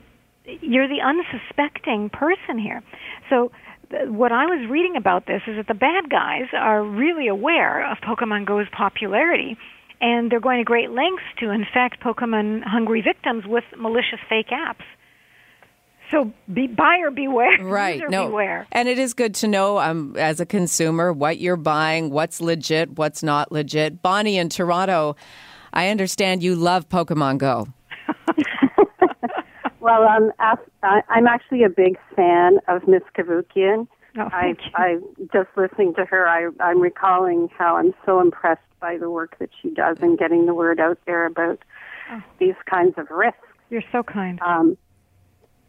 you're 0.60 0.88
the 0.88 1.00
unsuspecting 1.00 2.10
person 2.10 2.58
here. 2.58 2.82
So 3.30 3.50
what 3.90 4.32
I 4.32 4.44
was 4.44 4.68
reading 4.70 4.96
about 4.96 5.26
this 5.26 5.40
is 5.46 5.56
that 5.56 5.68
the 5.68 5.74
bad 5.74 6.10
guys 6.10 6.48
are 6.52 6.82
really 6.82 7.28
aware 7.28 7.90
of 7.90 7.98
Pokemon 7.98 8.46
Go's 8.46 8.66
popularity 8.76 9.56
and 10.00 10.30
they're 10.30 10.40
going 10.40 10.58
to 10.58 10.64
great 10.64 10.90
lengths 10.90 11.24
to 11.40 11.50
infect 11.50 12.00
Pokemon 12.02 12.62
hungry 12.64 13.02
victims 13.02 13.44
with 13.46 13.64
malicious 13.76 14.20
fake 14.28 14.48
apps. 14.48 14.84
So 16.10 16.32
be 16.52 16.66
buyer 16.66 17.10
beware. 17.10 17.58
Right. 17.62 17.96
User 17.96 18.08
no. 18.08 18.28
Beware. 18.28 18.66
And 18.72 18.88
it 18.88 18.98
is 18.98 19.14
good 19.14 19.34
to 19.36 19.48
know 19.48 19.78
um, 19.78 20.14
as 20.16 20.40
a 20.40 20.46
consumer 20.46 21.12
what 21.12 21.38
you're 21.38 21.56
buying, 21.56 22.10
what's 22.10 22.40
legit, 22.40 22.96
what's 22.96 23.22
not 23.22 23.52
legit. 23.52 24.00
Bonnie 24.00 24.38
in 24.38 24.48
Toronto, 24.48 25.16
I 25.72 25.88
understand 25.88 26.42
you 26.42 26.54
love 26.54 26.88
Pokemon 26.88 27.38
Go. 27.38 27.68
well, 29.80 30.02
um, 30.04 30.32
I'm 30.82 31.26
actually 31.26 31.64
a 31.64 31.68
big 31.68 31.98
fan 32.16 32.58
of 32.68 32.88
Miss 32.88 33.02
Cavoukian. 33.16 33.86
Oh, 34.18 34.28
I. 34.32 34.54
I 34.74 34.96
just 35.32 35.48
listening 35.56 35.94
to 35.94 36.04
her, 36.04 36.28
I, 36.28 36.48
I'm 36.60 36.80
recalling 36.80 37.48
how 37.56 37.76
I'm 37.76 37.94
so 38.04 38.20
impressed 38.20 38.62
by 38.80 38.96
the 38.98 39.10
work 39.10 39.38
that 39.38 39.50
she 39.60 39.70
does 39.70 39.98
in 40.00 40.16
getting 40.16 40.46
the 40.46 40.54
word 40.54 40.80
out 40.80 40.98
there 41.06 41.26
about 41.26 41.60
Oh. 42.10 42.22
these 42.38 42.54
kinds 42.64 42.94
of 42.96 43.10
risks. 43.10 43.38
You're 43.70 43.82
so 43.92 44.02
kind. 44.02 44.40
Um, 44.40 44.78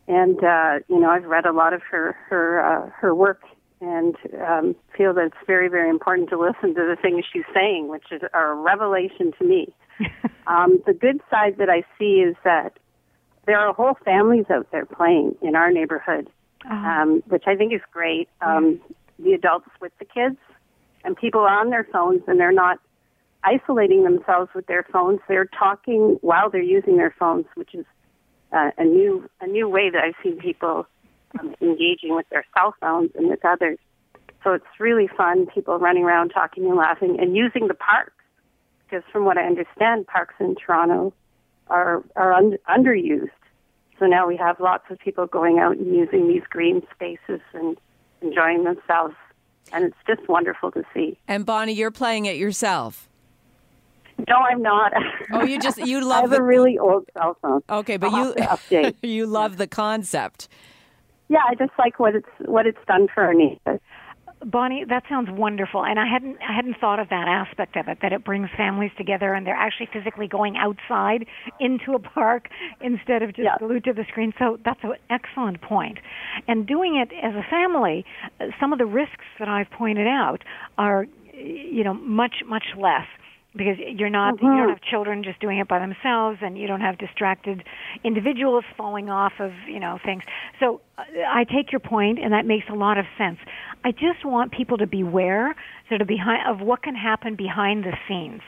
and 0.08 0.42
uh, 0.44 0.80
you 0.88 1.00
know, 1.00 1.10
I've 1.10 1.26
read 1.26 1.46
a 1.46 1.52
lot 1.52 1.74
of 1.74 1.82
her 1.92 2.16
her 2.30 2.64
uh, 2.64 2.90
her 2.92 3.14
work, 3.14 3.42
and 3.82 4.16
um, 4.48 4.76
feel 4.98 5.14
that 5.16 5.26
it's 5.26 5.48
very 5.48 5.68
very 5.68 5.90
important 5.90 6.30
to 6.30 6.40
listen 6.40 6.74
to 6.76 6.82
the 6.82 6.96
things 7.02 7.26
she's 7.32 7.44
saying, 7.54 7.90
which 7.90 8.06
is 8.12 8.22
are 8.34 8.54
a 8.54 8.56
revelation 8.56 9.34
to 9.38 9.46
me. 9.46 9.74
um, 10.48 10.82
the 10.86 10.94
good 10.94 11.20
side 11.30 11.58
that 11.58 11.70
I 11.70 11.84
see 11.98 12.22
is 12.22 12.36
that 12.46 12.78
there 13.46 13.60
are 13.60 13.74
whole 13.74 13.98
families 14.06 14.46
out 14.50 14.68
there 14.72 14.86
playing 14.86 15.36
in 15.42 15.56
our 15.56 15.72
neighborhood, 15.72 16.30
Oh, 16.66 16.70
um, 16.76 17.24
which 17.28 17.44
I 17.48 17.56
think 17.56 17.74
is 17.74 17.82
great. 17.92 18.28
Um, 18.42 18.82
the 19.18 19.34
adults 19.34 19.70
with 19.82 19.92
the 20.00 20.06
kids, 20.06 20.38
and 21.04 21.16
people 21.16 21.42
on 21.42 21.70
their 21.70 21.88
phones, 21.92 22.22
and 22.28 22.40
they're 22.40 22.52
not 22.52 22.80
isolating 23.44 24.04
themselves 24.04 24.50
with 24.54 24.66
their 24.68 24.84
phones. 24.92 25.20
They're 25.28 25.50
talking 25.58 26.18
while 26.22 26.50
they're 26.50 26.62
using 26.62 26.98
their 26.98 27.14
phones, 27.18 27.46
which 27.56 27.74
is 27.74 27.86
uh, 28.52 28.72
a 28.78 28.84
new 28.84 29.30
a 29.42 29.48
new 29.48 29.70
way 29.70 29.90
that 29.90 30.04
I've 30.04 30.16
seen 30.24 30.38
people 30.38 30.86
um, 31.40 31.56
engaging 31.62 32.16
with 32.16 32.28
their 32.30 32.46
cell 32.54 32.76
phones 32.82 33.12
and 33.16 33.30
with 33.30 33.44
others. 33.46 33.78
So 34.44 34.54
it's 34.54 34.66
really 34.80 35.08
fun. 35.08 35.48
People 35.48 35.78
running 35.78 36.04
around 36.04 36.30
talking 36.30 36.66
and 36.66 36.76
laughing 36.76 37.18
and 37.20 37.36
using 37.36 37.68
the 37.68 37.74
parks 37.74 38.14
because, 38.84 39.04
from 39.12 39.26
what 39.26 39.38
I 39.38 39.44
understand, 39.44 40.08
parks 40.08 40.36
in 40.40 40.56
Toronto 40.56 41.14
are 41.68 42.04
are 42.16 42.34
un- 42.34 42.58
underused. 42.68 43.30
So 44.00 44.06
now 44.06 44.28
we 44.28 44.38
have 44.38 44.60
lots 44.60 44.86
of 44.90 44.98
people 45.00 45.28
going 45.28 45.60
out 45.60 45.78
and 45.78 45.94
using 45.94 46.28
these 46.28 46.44
green 46.50 46.82
spaces 46.94 47.42
and 47.54 47.78
enjoying 48.22 48.64
themselves, 48.64 49.16
and 49.74 49.84
it's 49.84 49.98
just 50.08 50.28
wonderful 50.30 50.72
to 50.72 50.84
see. 50.94 51.18
And 51.28 51.46
Bonnie, 51.46 51.74
you're 51.74 51.92
playing 51.92 52.26
it 52.26 52.38
yourself. 52.38 53.10
No, 54.28 54.36
I'm 54.36 54.62
not. 54.62 54.94
Oh, 55.32 55.44
you 55.44 55.60
just 55.60 55.78
you 55.78 55.98
I 56.02 56.02
love 56.02 56.22
have 56.22 56.30
the 56.32 56.38
a 56.38 56.44
really 56.44 56.78
old 56.78 57.06
cell 57.18 57.38
phone. 57.42 57.62
Okay, 57.70 57.98
but 57.98 58.14
I'll 58.14 58.30
you 58.30 58.34
update. 58.36 58.96
you 59.02 59.26
love 59.26 59.58
the 59.58 59.68
concept. 59.68 60.48
Yeah, 61.28 61.40
I 61.48 61.56
just 61.56 61.72
like 61.78 62.00
what 62.00 62.16
it's 62.16 62.28
what 62.46 62.66
it's 62.66 62.80
done 62.88 63.08
for 63.14 63.24
our 63.24 63.34
neighbors. 63.34 63.80
Bonnie, 64.46 64.86
that 64.88 65.04
sounds 65.10 65.30
wonderful, 65.30 65.84
and 65.84 66.00
I 66.00 66.06
hadn't 66.08 66.38
I 66.42 66.56
hadn't 66.56 66.78
thought 66.80 67.00
of 67.00 67.10
that 67.10 67.28
aspect 67.28 67.76
of 67.76 67.90
it. 67.90 68.00
That 68.02 68.14
it 68.14 68.24
brings 68.24 68.50
families 68.56 68.92
together, 68.98 69.34
and 69.34 69.46
they're 69.46 69.54
actually 69.54 69.90
physically 69.92 70.28
going 70.28 70.56
outside 70.56 71.26
into 71.60 71.94
a 71.94 72.00
park 72.00 72.48
instead 72.80 73.22
of 73.22 73.30
just 73.36 73.44
Yeah. 73.44 73.58
glued 73.60 73.84
to 73.84 73.94
the 73.94 74.06
screen. 74.06 74.34
So 74.40 74.58
that's 74.64 74.82
an 74.84 74.94
excellent 75.10 75.60
point. 75.62 76.00
And 76.48 76.66
doing 76.66 76.96
it 76.96 77.12
as 77.22 77.36
a 77.36 77.44
family, 77.44 78.06
uh, 78.40 78.48
some 78.62 78.72
of 78.72 78.80
the 78.80 78.86
risks 78.86 79.26
that 79.40 79.50
I've 79.50 79.70
pointed 79.72 80.08
out 80.08 80.44
are, 80.78 81.06
you 81.34 81.84
know, 81.84 81.94
much 81.94 82.44
much 82.46 82.76
less 82.78 83.08
because 83.56 83.78
you're 83.80 84.10
not 84.10 84.42
you 84.42 84.48
don't 84.48 84.70
have 84.70 84.82
children 84.82 85.24
just 85.24 85.40
doing 85.40 85.58
it 85.58 85.68
by 85.68 85.80
themselves 85.80 86.38
and 86.42 86.58
you 86.58 86.68
don't 86.68 86.82
have 86.82 86.98
distracted 86.98 87.64
individuals 88.04 88.64
falling 88.78 89.10
off 89.10 89.34
of 89.40 89.52
you 89.68 89.80
know 89.80 90.00
things. 90.06 90.24
So 90.60 90.82
uh, 90.98 91.04
i 91.28 91.44
take 91.46 91.72
your 91.72 91.80
point 91.80 92.20
and 92.20 92.34
that 92.34 92.46
makes 92.46 92.66
a 92.70 92.76
lot 92.76 92.98
of 92.98 93.06
sense. 93.18 93.40
I 93.84 93.92
just 93.92 94.24
want 94.24 94.52
people 94.52 94.78
to 94.78 94.88
beware 94.88 95.56
sort 95.88 96.02
of 96.02 96.08
behind 96.08 96.48
of 96.48 96.66
what 96.66 96.84
can 96.84 96.96
happen 96.96 97.36
behind 97.36 97.84
the 97.84 97.98
scenes 98.08 98.42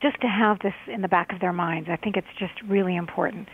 just 0.00 0.20
to 0.20 0.28
have 0.28 0.60
this 0.60 0.74
in 0.86 1.02
the 1.02 1.08
back 1.08 1.32
of 1.32 1.40
their 1.40 1.52
minds. 1.52 1.88
I 1.90 1.96
think 1.96 2.16
it's 2.16 2.26
just 2.38 2.54
really 2.68 2.94
important. 2.94 3.48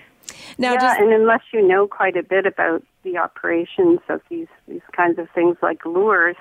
Now, 0.58 0.74
yeah, 0.74 0.80
just 0.80 1.00
and 1.00 1.12
unless 1.12 1.42
you 1.52 1.66
know 1.66 1.86
quite 1.86 2.16
a 2.16 2.22
bit 2.22 2.46
about 2.46 2.82
the 3.02 3.16
operations 3.16 4.00
of 4.08 4.20
these 4.28 4.48
these 4.68 4.82
kinds 4.94 5.18
of 5.18 5.28
things 5.34 5.56
like 5.62 5.84
lures, 5.84 6.36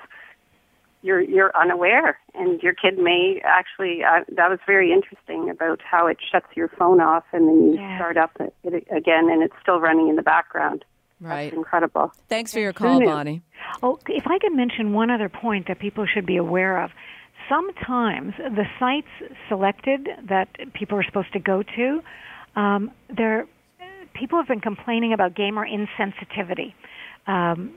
you're 1.02 1.20
you're 1.20 1.52
unaware, 1.56 2.18
and 2.34 2.62
your 2.62 2.74
kid 2.74 2.98
may 2.98 3.40
actually. 3.44 4.02
Uh, 4.04 4.24
that 4.36 4.48
was 4.50 4.58
very 4.66 4.92
interesting 4.92 5.50
about 5.50 5.80
how 5.82 6.06
it 6.06 6.18
shuts 6.30 6.46
your 6.54 6.68
phone 6.68 7.00
off, 7.00 7.24
and 7.32 7.48
then 7.48 7.72
you 7.72 7.78
Yeah. 7.80 7.96
start 7.98 8.16
up 8.16 8.30
it, 8.40 8.54
it 8.64 8.86
again, 8.90 9.28
and 9.30 9.42
it's 9.42 9.54
still 9.60 9.80
running 9.80 10.08
in 10.08 10.16
the 10.16 10.22
background. 10.22 10.84
right. 11.20 11.48
It's 11.48 11.56
incredible. 11.56 12.12
Thanks 12.28 12.52
for 12.52 12.58
your 12.60 12.72
call. 12.72 13.00
Bonnie. 13.00 13.42
Oh, 13.82 13.98
if 14.08 14.26
I 14.26 14.38
could 14.38 14.52
mention 14.54 14.92
one 14.92 15.10
other 15.10 15.28
point 15.28 15.68
that 15.68 15.78
people 15.78 16.04
should 16.06 16.26
be 16.26 16.36
aware 16.36 16.82
of. 16.82 16.90
Sometimes 17.48 18.34
the 18.38 18.64
sites 18.78 19.08
selected 19.48 20.08
that 20.28 20.48
people 20.74 20.96
are 20.98 21.04
supposed 21.04 21.32
to 21.32 21.38
go 21.40 21.62
to, 21.62 22.02
um, 22.56 22.90
there, 23.08 23.46
people 24.14 24.38
have 24.38 24.48
been 24.48 24.60
complaining 24.60 25.12
about 25.12 25.34
gamer 25.34 25.66
insensitivity. 25.66 26.72
Um, 27.26 27.72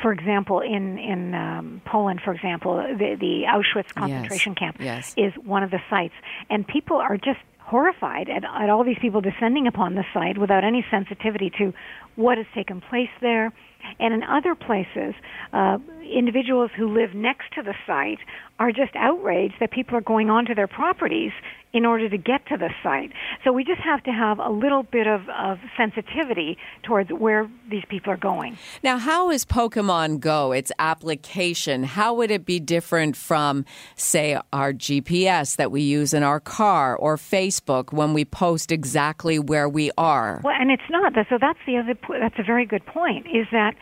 for 0.00 0.12
example, 0.12 0.60
in 0.60 0.98
in 0.98 1.34
um, 1.34 1.82
Poland, 1.84 2.20
for 2.24 2.32
example, 2.32 2.76
the, 2.76 3.16
the 3.18 3.44
Auschwitz 3.48 3.94
concentration 3.94 4.54
camp 4.54 4.76
yes. 4.80 5.14
is 5.16 5.32
one 5.44 5.62
of 5.62 5.70
the 5.70 5.80
sites, 5.90 6.14
and 6.48 6.66
people 6.66 6.96
are 6.96 7.16
just 7.16 7.40
horrified 7.58 8.28
at, 8.28 8.44
at 8.44 8.68
all 8.68 8.84
these 8.84 8.98
people 9.00 9.20
descending 9.20 9.66
upon 9.66 9.94
the 9.94 10.04
site 10.12 10.38
without 10.38 10.64
any 10.64 10.84
sensitivity 10.90 11.50
to 11.58 11.72
what 12.16 12.38
has 12.38 12.46
taken 12.54 12.80
place 12.80 13.08
there. 13.20 13.52
And 13.98 14.14
in 14.14 14.22
other 14.22 14.54
places, 14.54 15.14
uh, 15.52 15.78
individuals 16.12 16.70
who 16.76 16.92
live 16.92 17.14
next 17.14 17.52
to 17.54 17.62
the 17.62 17.74
site 17.86 18.18
are 18.58 18.70
just 18.70 18.94
outraged 18.94 19.54
that 19.60 19.70
people 19.70 19.96
are 19.96 20.02
going 20.02 20.30
onto 20.30 20.54
their 20.54 20.68
properties 20.68 21.32
in 21.74 21.84
order 21.84 22.08
to 22.08 22.16
get 22.16 22.46
to 22.46 22.56
the 22.56 22.70
site. 22.84 23.10
So 23.42 23.52
we 23.52 23.64
just 23.64 23.80
have 23.80 24.02
to 24.04 24.12
have 24.12 24.38
a 24.38 24.48
little 24.48 24.84
bit 24.84 25.08
of, 25.08 25.28
of 25.28 25.58
sensitivity 25.76 26.56
towards 26.84 27.10
where 27.10 27.50
these 27.68 27.82
people 27.88 28.12
are 28.12 28.16
going. 28.16 28.56
Now, 28.84 28.96
how 28.96 29.30
is 29.30 29.44
Pokemon 29.44 30.20
Go, 30.20 30.52
its 30.52 30.70
application, 30.78 31.82
how 31.82 32.14
would 32.14 32.30
it 32.30 32.46
be 32.46 32.60
different 32.60 33.16
from, 33.16 33.64
say, 33.96 34.38
our 34.52 34.72
GPS 34.72 35.56
that 35.56 35.72
we 35.72 35.82
use 35.82 36.14
in 36.14 36.22
our 36.22 36.38
car 36.38 36.96
or 36.96 37.16
Facebook 37.16 37.92
when 37.92 38.14
we 38.14 38.24
post 38.24 38.70
exactly 38.70 39.40
where 39.40 39.68
we 39.68 39.90
are? 39.98 40.40
Well, 40.44 40.54
and 40.56 40.70
it's 40.70 40.82
not. 40.88 41.12
So 41.28 41.38
that's 41.40 41.58
the 41.66 41.76
other. 41.78 41.98
That's 42.20 42.38
a 42.38 42.44
very 42.44 42.66
good 42.66 42.86
point. 42.86 43.26
Is 43.26 43.46
that 43.50 43.73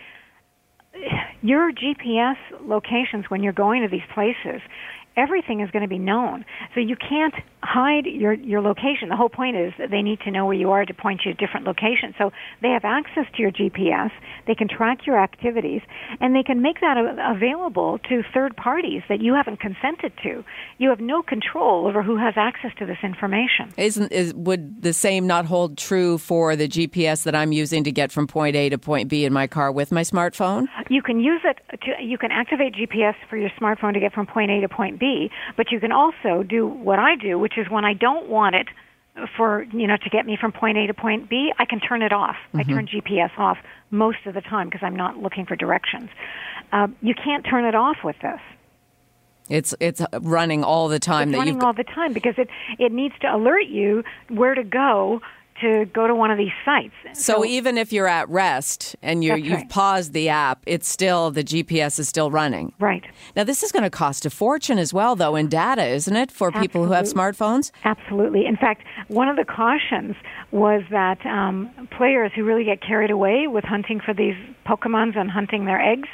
your 1.43 1.73
GPS 1.73 2.37
locations 2.61 3.27
when 3.29 3.43
you're 3.43 3.53
going 3.53 3.83
to 3.83 3.89
these 3.89 4.07
places, 4.15 4.61
everything 5.17 5.61
is 5.61 5.71
going 5.71 5.83
to 5.83 5.89
be 5.89 5.99
known. 5.99 6.45
So 6.75 6.81
you 6.81 6.97
can't 6.97 7.35
hide 7.63 8.07
your 8.07 8.33
your 8.33 8.61
location. 8.61 9.09
The 9.09 9.17
whole 9.17 9.29
point 9.29 9.57
is 9.57 9.73
that 9.79 9.91
they 9.91 10.03
need 10.03 10.21
to 10.21 10.31
know 10.31 10.47
where 10.47 10.55
you 10.55 10.71
are 10.71 10.85
to 10.85 10.95
point 10.95 11.23
you 11.25 11.33
to 11.33 11.47
different 11.47 11.67
locations. 11.67 12.15
So 12.19 12.33
they 12.61 12.71
have 12.71 12.85
access 12.85 13.27
to 13.37 13.43
your 13.43 13.53
GPS. 13.53 14.11
They 14.47 14.55
can 14.55 14.69
track 14.69 15.07
your 15.07 15.23
activities, 15.23 15.83
and 16.21 16.35
they 16.35 16.43
can 16.43 16.63
make 16.63 16.81
that 16.81 16.97
a- 16.97 17.33
available 17.35 17.99
to 18.09 18.23
third 18.35 18.57
parties 18.57 19.03
that 19.09 19.21
you 19.21 19.35
haven't 19.35 19.61
consented 19.61 20.13
to. 20.23 20.45
You 20.79 20.89
have 20.89 21.01
no 21.01 21.23
control 21.23 21.87
over 21.87 22.03
who 22.03 22.17
has 22.17 22.35
access 22.37 22.73
to 22.79 22.87
this 22.87 22.99
information. 23.03 23.73
Isn't 23.77 24.13
is 24.13 24.35
would 24.35 24.83
the 24.83 24.93
same 24.93 25.27
not 25.27 25.47
hold 25.47 25.79
true 25.79 26.19
for 26.19 26.57
the 26.57 26.69
GPS 26.69 27.25
that 27.25 27.35
I'm 27.35 27.53
using 27.53 27.85
to 27.85 27.93
get 27.93 28.11
from 28.11 28.27
point 28.27 28.57
A 28.57 28.69
to 28.71 28.79
point 28.79 29.09
B 29.09 29.25
in 29.25 29.33
my 29.33 29.47
car 29.47 29.71
with 29.71 29.93
my 29.93 30.03
smartphone? 30.03 30.67
You 30.91 31.03
can 31.03 31.21
use 31.21 31.43
it 31.45 31.59
to, 31.83 32.03
you 32.03 32.19
can 32.19 32.33
activate 32.33 32.75
GPS 32.75 33.15
for 33.29 33.37
your 33.37 33.51
smartphone 33.61 33.95
to 33.95 34.01
get 34.01 34.13
from 34.13 34.27
point 34.27 34.51
A 34.51 34.61
to 34.61 34.69
point 34.69 34.99
B, 34.99 35.02
but 35.57 35.71
you 35.71 35.81
can 35.81 35.93
also 35.93 36.43
do 36.43 36.67
what 36.67 36.99
I 36.99 37.17
do, 37.17 37.39
which 37.39 37.59
is 37.59 37.69
when 37.69 37.85
I 37.85 37.95
don't 37.95 38.29
want 38.29 38.55
it 38.55 38.69
for, 39.37 39.63
you 39.63 39.87
know, 39.87 39.97
to 39.97 40.11
get 40.11 40.25
me 40.25 40.39
from 40.41 40.53
point 40.53 40.79
A 40.79 40.87
to 40.87 40.95
point 40.95 41.29
B, 41.29 41.53
I 41.59 41.67
can 41.67 41.81
turn 41.81 42.03
it 42.03 42.13
off. 42.13 42.37
I 42.55 42.63
turn 42.63 42.87
GPS 42.87 43.39
off 43.39 43.59
most 43.91 44.19
of 44.27 44.35
the 44.35 44.41
time 44.41 44.69
because 44.69 44.83
I'm 44.83 44.97
not 44.97 45.19
looking 45.19 45.45
for 45.45 45.55
directions. 45.55 46.09
Uh, 46.73 46.89
you 47.03 47.15
can't 47.15 47.45
turn 47.45 47.65
it 47.67 47.75
off 47.75 47.99
with 48.03 48.17
this. 48.23 48.41
It's 49.49 49.75
it's 49.81 50.01
running 50.21 50.65
all 50.65 50.89
the 50.89 51.01
time 51.01 51.31
It's 51.31 51.37
running 51.37 51.63
all 51.63 51.73
the 51.73 51.85
time 51.85 52.13
because 52.13 52.35
it, 52.39 52.49
it 52.79 52.93
needs 52.93 53.15
to 53.21 53.35
alert 53.35 53.67
you 53.67 54.05
where 54.29 54.55
to 54.55 54.63
go 54.63 55.21
to 55.63 55.87
go 55.87 56.07
to 56.07 56.15
one 56.15 56.31
of 56.31 56.39
these 56.39 56.53
sites. 56.65 56.95
So, 57.15 57.45
even 57.45 57.79
if 57.79 57.93
you're 57.93 58.09
at 58.09 58.29
rest 58.29 58.97
and 59.03 59.25
you're, 59.25 59.37
you've 59.37 59.55
right. 59.55 59.69
paused 59.69 60.13
the 60.13 60.29
app, 60.29 60.63
it's 60.67 60.89
still 60.89 61.31
the 61.31 61.45
GPS 61.45 61.99
is 61.99 62.09
still 62.09 62.31
running. 62.31 62.73
right. 62.79 63.05
Now, 63.35 63.45
this 63.45 63.63
is 63.63 63.73
going 63.73 63.85
to 63.85 63.91
cost 63.91 64.27
a 64.27 64.31
fortune 64.31 64.79
as 64.79 64.93
well, 64.93 65.17
though, 65.17 65.37
in 65.37 65.49
data, 65.49 65.87
isn't 65.87 66.15
it, 66.15 66.31
for 66.31 66.53
people 66.53 66.85
who 66.85 66.93
have 66.93 67.07
smartphones? 67.07 67.71
Absolutely. 67.85 68.47
In 68.47 68.57
fact, 68.57 68.85
one 69.09 69.29
of 69.29 69.37
the 69.37 69.45
cautions 69.45 70.15
was 70.51 70.83
that 70.91 71.25
um, 71.25 71.71
players 71.97 72.33
who 72.35 72.45
really 72.45 72.65
get 72.65 72.81
carried 72.83 73.11
away 73.11 73.47
with 73.47 73.65
hunting 73.65 74.01
for 74.05 74.13
these 74.13 74.37
Pokemons 74.67 75.17
and 75.17 75.31
hunting 75.31 75.65
their 75.65 75.81
eggs, 75.81 76.09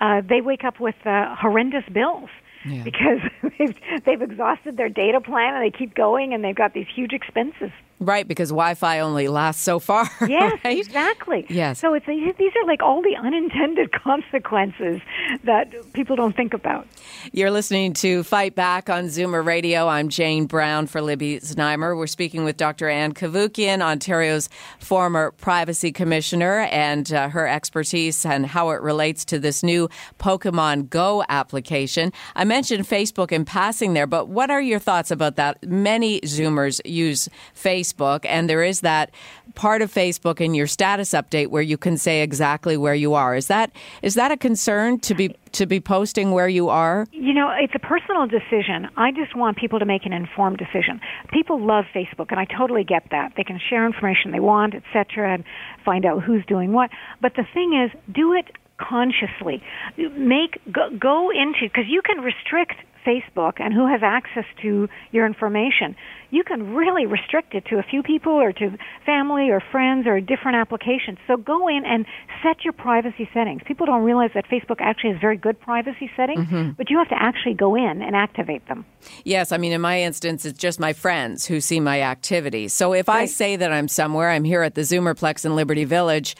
uh, 0.00 0.20
they 0.28 0.40
wake 0.40 0.64
up 0.64 0.80
with 0.80 0.94
uh, 1.06 1.34
horrendous 1.34 1.84
bills. 1.92 2.28
Yeah. 2.68 2.82
Because 2.82 3.20
they've, 3.58 3.76
they've 4.04 4.22
exhausted 4.22 4.76
their 4.76 4.88
data 4.88 5.20
plan 5.20 5.54
and 5.54 5.64
they 5.64 5.76
keep 5.76 5.94
going 5.94 6.34
and 6.34 6.44
they've 6.44 6.54
got 6.54 6.74
these 6.74 6.86
huge 6.94 7.12
expenses. 7.12 7.70
Right, 8.00 8.28
because 8.28 8.50
Wi 8.50 8.74
Fi 8.74 9.00
only 9.00 9.26
lasts 9.26 9.62
so 9.62 9.78
far. 9.78 10.08
Yes, 10.28 10.60
right? 10.62 10.78
exactly. 10.78 11.46
Yes. 11.48 11.78
So 11.78 11.94
it's 11.94 12.04
these 12.06 12.52
are 12.54 12.66
like 12.66 12.82
all 12.82 13.00
the 13.02 13.16
unintended 13.16 13.92
consequences 14.04 15.00
that 15.44 15.72
people 15.94 16.16
don't 16.16 16.36
think 16.36 16.52
about. 16.52 16.86
You're 17.32 17.50
listening 17.50 17.94
to 17.94 18.22
Fight 18.24 18.54
Back 18.54 18.90
on 18.90 19.04
Zoomer 19.04 19.44
Radio. 19.44 19.88
I'm 19.88 20.10
Jane 20.10 20.44
Brown 20.46 20.86
for 20.86 21.00
Libby 21.00 21.40
Znaimer. 21.40 21.96
We're 21.96 22.06
speaking 22.06 22.44
with 22.44 22.56
Dr. 22.58 22.88
Ann 22.90 23.14
Cavoukian, 23.14 23.80
Ontario's 23.80 24.50
former 24.78 25.30
privacy 25.32 25.92
commissioner, 25.92 26.68
and 26.70 27.10
uh, 27.12 27.30
her 27.30 27.48
expertise 27.48 28.26
and 28.26 28.44
how 28.46 28.70
it 28.70 28.82
relates 28.82 29.24
to 29.26 29.38
this 29.38 29.62
new 29.62 29.88
Pokemon 30.18 30.90
Go 30.90 31.24
application. 31.28 32.12
I 32.36 32.44
mentioned 32.44 32.57
Facebook 32.62 33.32
in 33.32 33.44
passing 33.44 33.94
there, 33.94 34.06
but 34.06 34.28
what 34.28 34.50
are 34.50 34.60
your 34.60 34.78
thoughts 34.78 35.10
about 35.10 35.36
that? 35.36 35.62
Many 35.66 36.20
Zoomers 36.22 36.80
use 36.84 37.28
Facebook, 37.54 38.24
and 38.24 38.48
there 38.48 38.62
is 38.62 38.80
that 38.80 39.10
part 39.54 39.82
of 39.82 39.92
Facebook 39.92 40.40
in 40.40 40.54
your 40.54 40.66
status 40.66 41.10
update 41.10 41.48
where 41.48 41.62
you 41.62 41.76
can 41.76 41.96
say 41.96 42.22
exactly 42.22 42.76
where 42.76 42.94
you 42.94 43.14
are. 43.14 43.34
Is 43.34 43.46
that 43.46 43.70
is 44.02 44.14
that 44.14 44.30
a 44.30 44.36
concern 44.36 44.98
to 45.00 45.14
be 45.14 45.34
to 45.52 45.66
be 45.66 45.80
posting 45.80 46.32
where 46.32 46.48
you 46.48 46.68
are? 46.68 47.06
You 47.12 47.34
know, 47.34 47.50
it's 47.58 47.74
a 47.74 47.78
personal 47.78 48.26
decision. 48.26 48.88
I 48.96 49.12
just 49.12 49.36
want 49.36 49.56
people 49.56 49.78
to 49.78 49.86
make 49.86 50.04
an 50.04 50.12
informed 50.12 50.58
decision. 50.58 51.00
People 51.32 51.64
love 51.64 51.84
Facebook, 51.94 52.26
and 52.30 52.40
I 52.40 52.44
totally 52.44 52.84
get 52.84 53.04
that. 53.10 53.32
They 53.36 53.44
can 53.44 53.58
share 53.58 53.86
information 53.86 54.32
they 54.32 54.40
want, 54.40 54.74
etc., 54.74 55.34
and 55.34 55.44
find 55.84 56.04
out 56.04 56.22
who's 56.22 56.44
doing 56.46 56.72
what. 56.72 56.90
But 57.20 57.34
the 57.36 57.44
thing 57.54 57.74
is, 57.74 57.90
do 58.12 58.32
it 58.32 58.46
consciously. 58.78 59.62
Make 59.96 60.60
go, 60.72 60.90
go 60.98 61.30
into 61.30 61.62
because 61.62 61.86
you 61.88 62.02
can 62.02 62.20
restrict 62.20 62.74
Facebook 63.06 63.54
and 63.58 63.72
who 63.72 63.86
has 63.86 64.00
access 64.02 64.44
to 64.62 64.88
your 65.12 65.26
information. 65.26 65.96
You 66.30 66.44
can 66.44 66.74
really 66.74 67.06
restrict 67.06 67.54
it 67.54 67.64
to 67.66 67.78
a 67.78 67.82
few 67.82 68.02
people 68.02 68.32
or 68.32 68.52
to 68.52 68.76
family 69.06 69.50
or 69.50 69.60
friends 69.60 70.06
or 70.06 70.20
different 70.20 70.56
applications. 70.56 71.18
So 71.26 71.38
go 71.38 71.68
in 71.68 71.84
and 71.86 72.04
set 72.42 72.64
your 72.64 72.74
privacy 72.74 73.28
settings. 73.32 73.62
People 73.64 73.86
don't 73.86 74.04
realize 74.04 74.30
that 74.34 74.46
Facebook 74.46 74.80
actually 74.80 75.12
has 75.12 75.20
very 75.20 75.38
good 75.38 75.58
privacy 75.58 76.10
settings, 76.16 76.46
mm-hmm. 76.46 76.70
but 76.72 76.90
you 76.90 76.98
have 76.98 77.08
to 77.08 77.16
actually 77.18 77.54
go 77.54 77.74
in 77.74 78.02
and 78.02 78.14
activate 78.14 78.66
them. 78.68 78.84
Yes, 79.24 79.52
I 79.52 79.56
mean, 79.56 79.72
in 79.72 79.80
my 79.80 80.02
instance, 80.02 80.44
it's 80.44 80.58
just 80.58 80.78
my 80.78 80.92
friends 80.92 81.46
who 81.46 81.60
see 81.60 81.80
my 81.80 82.02
activities. 82.02 82.74
So 82.74 82.92
if 82.92 83.08
I 83.08 83.24
say 83.24 83.56
that 83.56 83.72
I'm 83.72 83.88
somewhere, 83.88 84.28
I'm 84.28 84.44
here 84.44 84.62
at 84.62 84.74
the 84.74 84.82
Zoomerplex 84.82 85.46
in 85.46 85.56
Liberty 85.56 85.84
Village. 85.84 86.36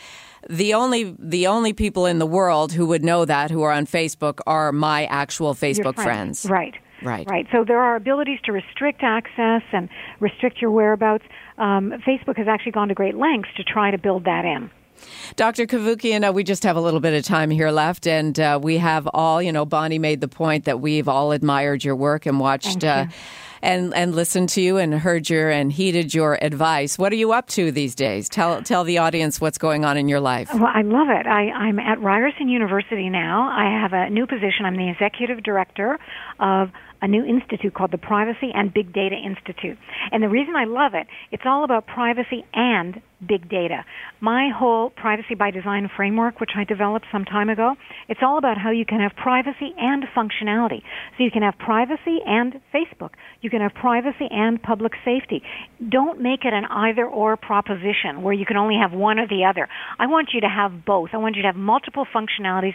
The 0.48 0.74
only 0.74 1.14
the 1.18 1.46
only 1.46 1.72
people 1.72 2.06
in 2.06 2.18
the 2.18 2.26
world 2.26 2.72
who 2.72 2.86
would 2.86 3.04
know 3.04 3.24
that 3.24 3.50
who 3.50 3.62
are 3.62 3.72
on 3.72 3.86
Facebook 3.86 4.40
are 4.46 4.72
my 4.72 5.04
actual 5.06 5.54
Facebook 5.54 5.96
friends. 5.96 6.46
Right. 6.48 6.74
Right. 7.02 7.28
Right. 7.30 7.46
So 7.52 7.64
there 7.64 7.80
are 7.80 7.94
abilities 7.96 8.40
to 8.44 8.52
restrict 8.52 9.02
access 9.02 9.62
and 9.72 9.88
restrict 10.20 10.60
your 10.60 10.70
whereabouts. 10.70 11.24
Um, 11.56 11.92
Facebook 12.06 12.36
has 12.38 12.48
actually 12.48 12.72
gone 12.72 12.88
to 12.88 12.94
great 12.94 13.14
lengths 13.14 13.50
to 13.56 13.62
try 13.62 13.90
to 13.90 13.98
build 13.98 14.24
that 14.24 14.44
in. 14.44 14.70
Dr. 15.36 15.66
Cavoukian, 15.66 16.28
uh, 16.28 16.32
we 16.32 16.42
just 16.42 16.64
have 16.64 16.76
a 16.76 16.80
little 16.80 16.98
bit 16.98 17.14
of 17.14 17.24
time 17.24 17.50
here 17.50 17.70
left, 17.70 18.06
and 18.06 18.38
uh, 18.40 18.58
we 18.60 18.78
have 18.78 19.08
all, 19.14 19.40
you 19.40 19.52
know, 19.52 19.64
Bonnie 19.64 20.00
made 20.00 20.20
the 20.20 20.26
point 20.26 20.64
that 20.64 20.80
we've 20.80 21.08
all 21.08 21.30
admired 21.30 21.84
your 21.84 21.94
work 21.94 22.26
and 22.26 22.40
watched 22.40 22.82
uh. 22.82 23.06
And 23.62 23.94
and 23.94 24.14
listened 24.14 24.48
to 24.50 24.60
you 24.60 24.76
and 24.76 24.94
heard 24.94 25.28
your 25.28 25.50
and 25.50 25.72
heeded 25.72 26.14
your 26.14 26.38
advice. 26.42 26.98
What 26.98 27.12
are 27.12 27.16
you 27.16 27.32
up 27.32 27.48
to 27.48 27.70
these 27.72 27.94
days? 27.94 28.28
Tell 28.28 28.62
tell 28.62 28.84
the 28.84 28.98
audience 28.98 29.40
what's 29.40 29.58
going 29.58 29.84
on 29.84 29.96
in 29.96 30.08
your 30.08 30.20
life. 30.20 30.52
Well, 30.52 30.70
I 30.72 30.82
love 30.82 31.08
it. 31.08 31.26
I, 31.26 31.50
I'm 31.50 31.78
at 31.78 32.00
Ryerson 32.00 32.48
University 32.48 33.08
now. 33.08 33.48
I 33.48 33.80
have 33.80 33.92
a 33.92 34.10
new 34.10 34.26
position. 34.26 34.64
I'm 34.64 34.76
the 34.76 34.90
executive 34.90 35.42
director 35.42 35.98
of 36.38 36.70
a 37.00 37.08
new 37.08 37.24
institute 37.24 37.74
called 37.74 37.92
the 37.92 37.98
Privacy 37.98 38.50
and 38.54 38.72
Big 38.72 38.92
Data 38.92 39.16
Institute. 39.16 39.78
And 40.10 40.22
the 40.22 40.28
reason 40.28 40.56
I 40.56 40.64
love 40.64 40.94
it, 40.94 41.06
it's 41.30 41.44
all 41.46 41.64
about 41.64 41.86
privacy 41.86 42.44
and 42.52 43.00
big 43.26 43.48
data. 43.48 43.84
My 44.20 44.50
whole 44.56 44.90
privacy 44.90 45.34
by 45.34 45.50
design 45.50 45.88
framework, 45.96 46.40
which 46.40 46.52
I 46.56 46.64
developed 46.64 47.06
some 47.10 47.24
time 47.24 47.48
ago, 47.48 47.74
it's 48.08 48.20
all 48.22 48.38
about 48.38 48.58
how 48.58 48.70
you 48.70 48.84
can 48.84 49.00
have 49.00 49.12
privacy 49.16 49.74
and 49.76 50.04
functionality. 50.16 50.82
So 51.16 51.24
you 51.24 51.30
can 51.30 51.42
have 51.42 51.58
privacy 51.58 52.18
and 52.24 52.60
Facebook. 52.74 53.10
You 53.40 53.50
can 53.50 53.60
have 53.60 53.74
privacy 53.74 54.28
and 54.30 54.62
public 54.62 54.92
safety. 55.04 55.42
Don't 55.88 56.20
make 56.20 56.44
it 56.44 56.52
an 56.52 56.64
either 56.66 57.06
or 57.06 57.36
proposition 57.36 58.22
where 58.22 58.34
you 58.34 58.46
can 58.46 58.56
only 58.56 58.76
have 58.80 58.92
one 58.92 59.18
or 59.18 59.26
the 59.26 59.44
other. 59.44 59.68
I 59.98 60.06
want 60.06 60.30
you 60.32 60.40
to 60.40 60.48
have 60.48 60.84
both. 60.84 61.10
I 61.12 61.18
want 61.18 61.36
you 61.36 61.42
to 61.42 61.48
have 61.48 61.56
multiple 61.56 62.06
functionalities 62.14 62.74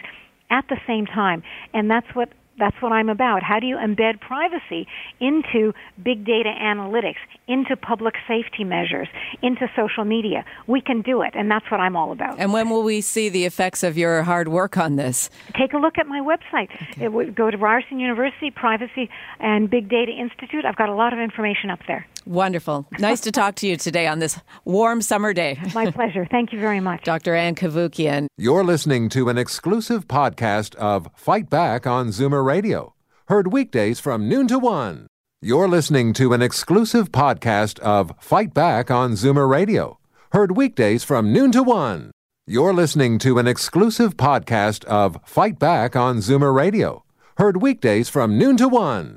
at 0.50 0.64
the 0.68 0.76
same 0.86 1.06
time. 1.06 1.42
And 1.72 1.90
that's 1.90 2.06
what 2.14 2.28
that's 2.58 2.80
what 2.80 2.92
I'm 2.92 3.08
about. 3.08 3.42
How 3.42 3.60
do 3.60 3.66
you 3.66 3.76
embed 3.76 4.20
privacy 4.20 4.86
into 5.20 5.72
big 6.02 6.24
data 6.24 6.52
analytics, 6.60 7.16
into 7.48 7.76
public 7.76 8.14
safety 8.28 8.64
measures, 8.64 9.08
into 9.42 9.68
social 9.74 10.04
media? 10.04 10.44
We 10.66 10.80
can 10.80 11.02
do 11.02 11.22
it, 11.22 11.34
and 11.34 11.50
that's 11.50 11.70
what 11.70 11.80
I'm 11.80 11.96
all 11.96 12.12
about. 12.12 12.38
And 12.38 12.52
when 12.52 12.70
will 12.70 12.82
we 12.82 13.00
see 13.00 13.28
the 13.28 13.44
effects 13.44 13.82
of 13.82 13.98
your 13.98 14.22
hard 14.22 14.48
work 14.48 14.76
on 14.76 14.96
this? 14.96 15.30
Take 15.58 15.72
a 15.72 15.78
look 15.78 15.98
at 15.98 16.06
my 16.06 16.20
website. 16.20 16.68
It 17.00 17.12
would 17.12 17.34
go 17.34 17.50
to 17.50 17.56
Ryerson 17.56 18.00
University 18.00 18.50
Privacy 18.50 19.10
and 19.40 19.68
Big 19.68 19.88
Data 19.88 20.12
Institute. 20.12 20.64
I've 20.64 20.76
got 20.76 20.88
a 20.88 20.94
lot 20.94 21.12
of 21.12 21.18
information 21.18 21.70
up 21.70 21.80
there. 21.86 22.06
Wonderful. 22.26 22.86
Nice 22.98 23.20
to 23.22 23.32
talk 23.32 23.56
to 23.56 23.66
you 23.66 23.76
today 23.76 24.06
on 24.06 24.18
this 24.18 24.38
warm 24.64 25.02
summer 25.02 25.32
day. 25.32 25.58
My 25.74 25.90
pleasure. 25.90 26.26
Thank 26.30 26.52
you 26.52 26.58
very 26.58 26.80
much. 26.80 27.04
Dr. 27.04 27.34
Ann 27.34 27.54
Cavoukian. 27.54 28.26
You're 28.38 28.64
listening 28.64 29.08
to 29.10 29.28
an 29.28 29.38
exclusive 29.38 30.08
podcast 30.08 30.74
of 30.76 31.08
Fight 31.14 31.50
Back 31.50 31.86
on 31.86 32.08
Zoomer 32.08 32.44
Radio, 32.44 32.94
heard 33.28 33.52
weekdays 33.52 34.00
from 34.00 34.28
noon 34.28 34.48
to 34.48 34.58
one. 34.58 35.06
You're 35.42 35.68
listening 35.68 36.14
to 36.14 36.32
an 36.32 36.40
exclusive 36.40 37.12
podcast 37.12 37.78
of 37.80 38.12
Fight 38.18 38.54
Back 38.54 38.90
on 38.90 39.12
Zoomer 39.12 39.48
Radio, 39.48 39.98
heard 40.32 40.56
weekdays 40.56 41.04
from 41.04 41.32
noon 41.32 41.52
to 41.52 41.62
one. 41.62 42.10
You're 42.46 42.72
listening 42.74 43.18
to 43.20 43.38
an 43.38 43.46
exclusive 43.46 44.16
podcast 44.16 44.84
of 44.84 45.18
Fight 45.24 45.58
Back 45.58 45.96
on 45.96 46.18
Zoomer 46.18 46.54
Radio, 46.54 47.04
heard 47.36 47.60
weekdays 47.60 48.08
from 48.08 48.38
noon 48.38 48.56
to 48.56 48.68
one. 48.68 49.16